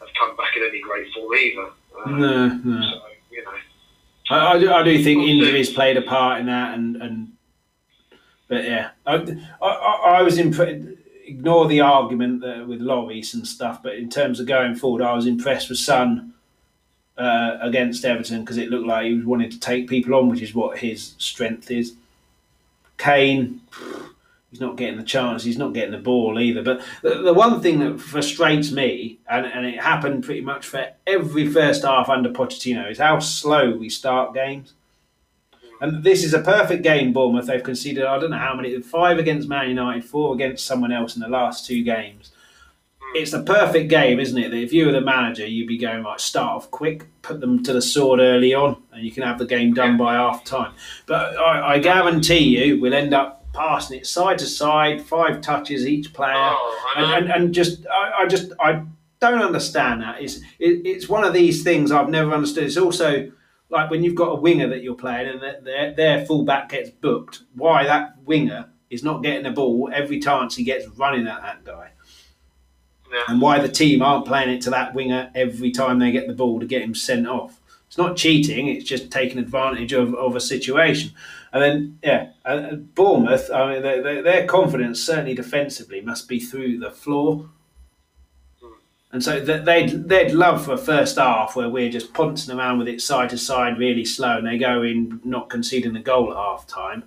[0.00, 1.68] have come back in any great form either.
[2.04, 2.82] Um, no, no.
[2.82, 3.50] So, you know.
[4.30, 7.32] I, I, do, I do think injuries played a part in that, and, and
[8.48, 9.14] but yeah, I,
[9.60, 9.68] I,
[10.18, 10.84] I was impressed.
[11.24, 15.26] Ignore the argument with Lloris and stuff, but in terms of going forward, I was
[15.26, 16.32] impressed with Son
[17.18, 20.42] uh, against Everton because it looked like he was wanting to take people on, which
[20.42, 21.94] is what his strength is.
[22.96, 23.60] Kane,
[24.50, 25.42] he's not getting the chance.
[25.42, 26.62] He's not getting the ball either.
[26.62, 30.90] But the, the one thing that frustrates me, and, and it happened pretty much for
[31.06, 34.74] every first half under Pochettino, is how slow we start games.
[35.80, 37.46] And this is a perfect game, Bournemouth.
[37.46, 41.16] They've conceded, I don't know how many, five against Man United, four against someone else
[41.16, 42.32] in the last two games.
[43.14, 44.50] It's a perfect game, isn't it?
[44.50, 47.62] That if you were the manager, you'd be going, like, start off quick, put them
[47.62, 50.72] to the sword early on, and you can have the game done by half time.
[51.06, 55.86] But I, I guarantee you, we'll end up passing it side to side, five touches
[55.86, 58.82] each player, Oh, and, and, and just I, I just I
[59.18, 60.20] don't understand that.
[60.20, 62.64] It's it, it's one of these things I've never understood.
[62.64, 63.30] It's also
[63.68, 66.90] like when you've got a winger that you're playing and their- their their fullback gets
[66.90, 71.42] booked, why that winger is not getting the ball every chance he gets running at
[71.42, 71.90] that guy,
[73.12, 73.24] yeah.
[73.28, 76.34] and why the team aren't playing it to that winger every time they get the
[76.34, 77.60] ball to get him sent off.
[77.88, 81.12] It's not cheating; it's just taking advantage of, of a situation.
[81.52, 83.50] And then, yeah, uh, Bournemouth.
[83.50, 87.48] I mean, their, their, their confidence certainly defensively must be through the floor.
[89.12, 92.88] And so they'd they'd love for a first half where we're just pouncing around with
[92.88, 96.36] it side to side, really slow, and they go in not conceding the goal at
[96.36, 97.04] half time.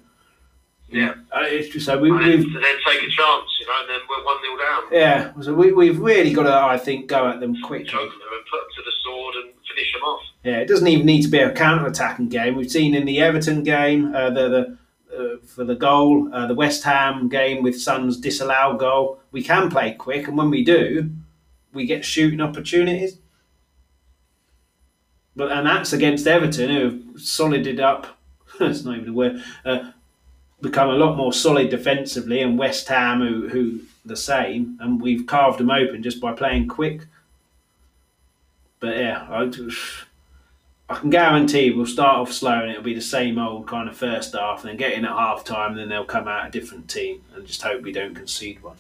[0.91, 1.14] Yeah.
[1.32, 4.00] Uh, it's just, so we, we've and then take a chance, you know, and then
[4.10, 4.84] we're 1 0 down.
[4.91, 7.86] yeah, so we, we've really got to, I think, go at them quickly.
[7.86, 10.22] Choke them and put them to the sword and finish them off.
[10.43, 12.56] Yeah, it doesn't even need to be a counter-attacking game.
[12.56, 14.78] We've seen in the Everton game, uh, the the
[15.16, 19.20] uh, for the goal, uh, the West Ham game with Son's disallowed goal.
[19.32, 21.10] We can play quick, and when we do,
[21.74, 23.17] we get shooting opportunities.
[25.36, 28.17] But and that's against Everton, who have solided up.
[28.59, 29.43] That's not even a word.
[29.63, 29.91] Uh,
[30.59, 35.26] become a lot more solid defensively, and West Ham, who who the same, and we've
[35.26, 37.05] carved them open just by playing quick.
[38.80, 39.49] But yeah, I,
[40.89, 43.95] I can guarantee we'll start off slow and it'll be the same old kind of
[43.95, 46.51] first half, and then get in at half time, and then they'll come out a
[46.51, 48.78] different team, and just hope we don't concede one.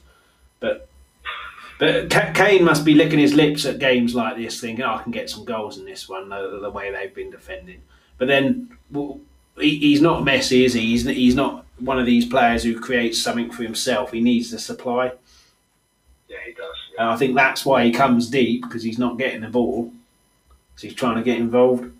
[0.59, 0.89] But
[1.79, 5.13] but Kane must be licking his lips at games like this, thinking, oh, I can
[5.13, 7.81] get some goals in this one, the, the way they've been defending.
[8.17, 9.21] But then well,
[9.57, 10.81] he, he's not Messi, is he?
[10.81, 14.11] He's, he's not one of these players who creates something for himself.
[14.11, 15.13] He needs the supply.
[16.27, 16.75] Yeah, he does.
[16.97, 19.93] And I think that's why he comes deep because he's not getting the ball.
[20.75, 21.91] So he's trying to get involved.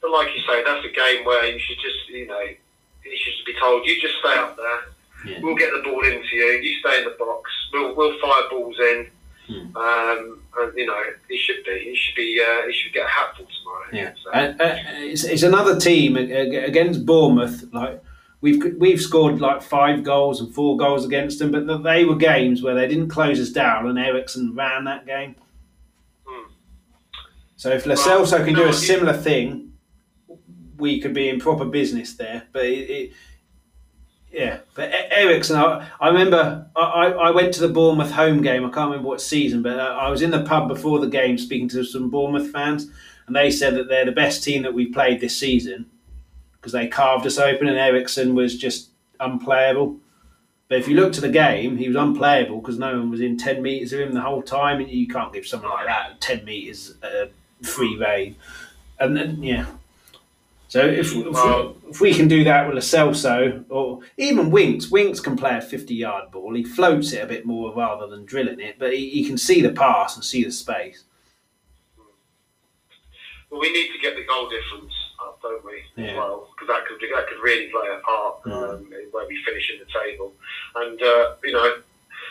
[0.00, 3.46] But like you say, that's a game where you should just, you know, you should
[3.46, 4.91] be told, you just stay up there.
[5.26, 5.38] Yeah.
[5.42, 6.44] We'll get the ball into you.
[6.62, 7.50] You stay in the box.
[7.72, 9.06] We'll, we'll fire balls in.
[9.46, 9.76] Hmm.
[9.76, 11.78] Um, and you know, he should be.
[11.84, 12.40] He should be.
[12.46, 13.86] Uh, he should get a hatful tomorrow.
[13.92, 17.64] Yeah, So, and, uh, it's, it's another team ag- ag- against Bournemouth.
[17.72, 18.02] Like
[18.40, 22.62] we've we've scored like five goals and four goals against them, but they were games
[22.62, 25.34] where they didn't close us down, and Eriksen ran that game.
[26.24, 26.50] Hmm.
[27.56, 29.72] So if Lo Celso can do a similar thing,
[30.76, 32.44] we could be in proper business there.
[32.52, 33.12] But it, it
[34.32, 38.64] yeah, but Eriksen, I, I remember I, I went to the Bournemouth home game.
[38.64, 41.36] I can't remember what season, but uh, I was in the pub before the game
[41.36, 42.90] speaking to some Bournemouth fans,
[43.26, 45.84] and they said that they're the best team that we've played this season
[46.52, 48.88] because they carved us open, and Eriksen was just
[49.20, 49.98] unplayable.
[50.68, 53.36] But if you look to the game, he was unplayable because no one was in
[53.36, 56.42] ten meters of him the whole time, and you can't give someone like that ten
[56.46, 57.26] meters uh,
[57.62, 58.36] free reign.
[58.98, 59.66] And then yeah.
[60.72, 64.50] So if, if, Well- we, if we can do that with a Celso or even
[64.50, 66.54] Winks, Winks can play a fifty-yard ball.
[66.54, 69.60] He floats it a bit more rather than drilling it, but he, he can see
[69.60, 71.04] the pass and see the space.
[73.50, 75.82] well, we need to get the goal difference up, don't we?
[76.02, 76.16] Yeah.
[76.16, 78.52] Well, because that could that could really play a part Mm.
[78.70, 80.32] um, in where we finish in the table.
[80.76, 81.82] And uh, you know,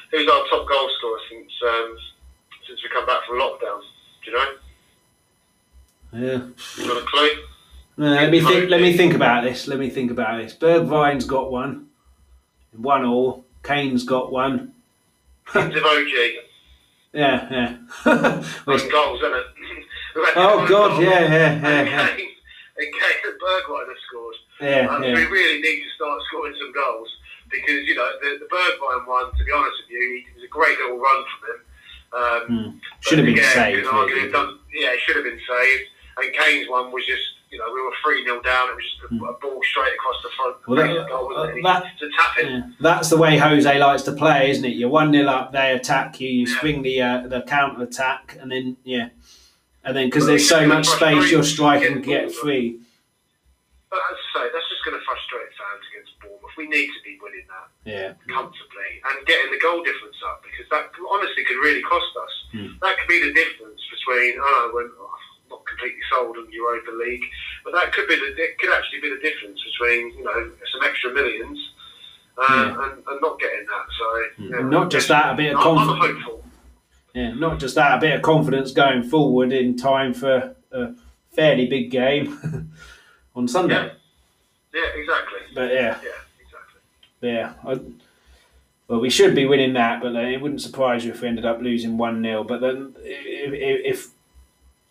[0.09, 1.95] who's our top goal scorer since um,
[2.67, 3.81] since we come back from lockdown?
[4.25, 4.49] Do you know?
[6.13, 6.41] Yeah.
[6.83, 7.29] You got a clue?
[8.01, 8.69] No, let me think.
[8.69, 9.67] Let me think about this.
[9.67, 10.53] Let me think about this.
[10.55, 11.87] Bergwijn's got one,
[12.75, 13.45] one all.
[13.63, 14.73] Kane's got one.
[15.47, 16.33] Devoji.
[17.13, 17.77] Yeah, yeah.
[18.05, 19.45] Nine goals, isn't it?
[20.35, 21.03] Oh God, goals.
[21.03, 22.27] yeah, yeah, And yeah, yeah, Kane,
[22.77, 24.35] and Kane and Bergwijn have scored.
[24.59, 25.13] yeah, Um, yeah.
[25.15, 27.07] We really need to start scoring some goals
[27.49, 29.31] because you know the, the Bergwijn one.
[29.37, 31.59] To be honest with you, it was a great little run from him.
[32.13, 32.41] Um,
[32.73, 32.77] Hmm.
[33.01, 33.85] Should have been again, saved.
[33.87, 34.31] really.
[34.31, 35.83] done- yeah, it should have been saved.
[36.17, 38.69] And Kane's one was just, you know, we were 3 0 down.
[38.69, 40.55] It was just a, a ball straight across the front.
[40.67, 41.65] Well, that- goal, wasn't it?
[41.65, 42.47] uh, that- It's tap in.
[42.49, 42.61] Yeah.
[42.79, 44.69] That's the way Jose likes to play, isn't it?
[44.75, 46.59] You're one 0 up, they attack you, you Yeah.
[46.59, 49.09] swing the uh, the counter attack, and then yeah,
[49.83, 52.79] and then because there's so much space, you're frustrated striking get free.
[53.89, 56.55] But as I say, that's just going to frustrate fans against Bournemouth.
[56.55, 60.63] We need to be winning that Yeah, comfortably and getting the goal difference up because
[60.71, 62.33] that honestly could really cost us.
[62.55, 62.79] Hmm.
[62.79, 64.87] That could be the difference between, oh, when,
[65.51, 67.23] not completely sold on Europa League,
[67.63, 70.81] but that could be the, it could actually be the difference between, you know, some
[70.83, 71.59] extra millions
[72.37, 72.83] uh, Yeah.
[72.85, 73.85] and, and not getting that.
[73.99, 74.53] So, Hmm.
[74.53, 76.23] yeah, Not just that, a bit of confidence.
[76.23, 76.43] hopeful.
[77.13, 80.93] Yeah, not just that, a bit of confidence going forward in time for a
[81.35, 82.71] fairly big game
[83.35, 83.75] on Sunday.
[83.75, 83.91] Yeah.
[84.73, 85.39] Yeah, exactly.
[85.53, 86.79] But yeah, Yeah, exactly.
[87.21, 87.53] yeah.
[87.67, 87.79] I,
[88.87, 91.45] well, we should be winning that, but then it wouldn't surprise you if we ended
[91.45, 92.43] up losing 1 0.
[92.45, 93.53] But then if,
[93.85, 94.07] if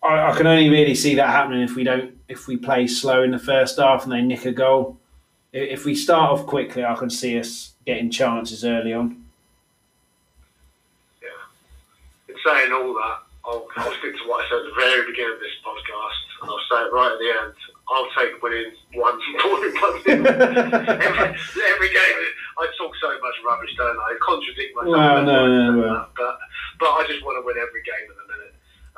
[0.03, 3.22] I, I can only really see that happening if we don't, if we play slow
[3.22, 4.98] in the first half and they nick a goal.
[5.53, 9.24] if we start off quickly, I can see us getting chances early on.
[11.22, 11.28] Yeah.
[12.28, 15.34] In saying all that, I'll, I'll stick to what I said at the very beginning
[15.34, 17.55] of this podcast, and I'll say it right at the end.
[17.90, 21.34] I'll take winning one point every,
[21.66, 22.18] every game.
[22.61, 24.14] I talk so much rubbish, don't I?
[24.14, 24.94] I contradict myself.
[24.94, 26.07] Well, no, no, no.
[26.16, 26.38] But,
[26.78, 28.30] but I just want to win every game at the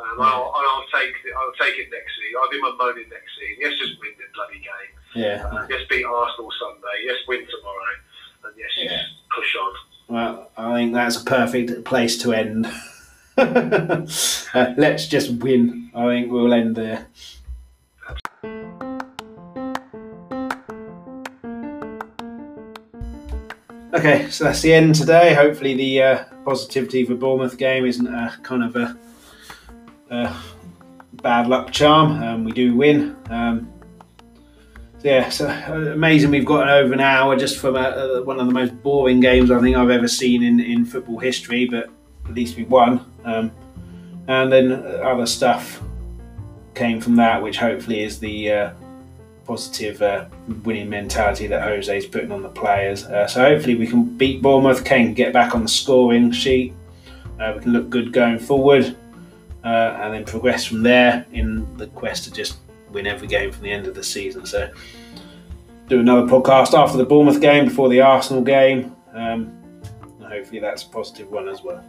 [0.03, 2.40] Um, I'll, I'll take I'll take it next season.
[2.42, 3.62] I'll do my moaning next season.
[3.62, 4.92] Let's just win the bloody game.
[5.14, 5.46] Yeah.
[5.46, 7.07] Uh, let's beat Arsenal Sunday.
[7.07, 7.94] Let's win tomorrow.
[8.44, 8.88] And yes, yeah.
[8.98, 9.72] just push on.
[10.09, 12.66] Well, I think that's a perfect place to end.
[13.36, 15.90] uh, let's just win.
[15.94, 17.07] I think we'll end there.
[23.94, 25.34] Okay, so that's the end today.
[25.34, 28.96] Hopefully, the uh, positivity for Bournemouth game isn't a kind of a,
[30.12, 30.36] a
[31.22, 32.22] bad luck charm.
[32.22, 33.16] Um, we do win.
[33.30, 33.72] Um,
[35.02, 36.30] yeah, so uh, amazing.
[36.30, 39.60] We've got over an hour just from a, one of the most boring games I
[39.60, 41.90] think I've ever seen in, in football history, but
[42.26, 43.04] at least we won.
[43.24, 43.50] Um,
[44.28, 45.82] and then other stuff
[46.74, 48.70] came from that, which hopefully is the uh,
[49.44, 50.26] positive uh,
[50.64, 53.04] winning mentality that Jose is putting on the players.
[53.06, 56.74] Uh, so hopefully we can beat Bournemouth, Kane get back on the scoring sheet.
[57.40, 58.96] Uh, we can look good going forward,
[59.64, 62.58] uh, and then progress from there in the quest to just
[62.90, 64.44] win every game from the end of the season.
[64.46, 64.70] So
[65.88, 68.94] do another podcast after the Bournemouth game, before the Arsenal game.
[69.14, 69.52] Um,
[70.20, 71.84] hopefully that's a positive one as well.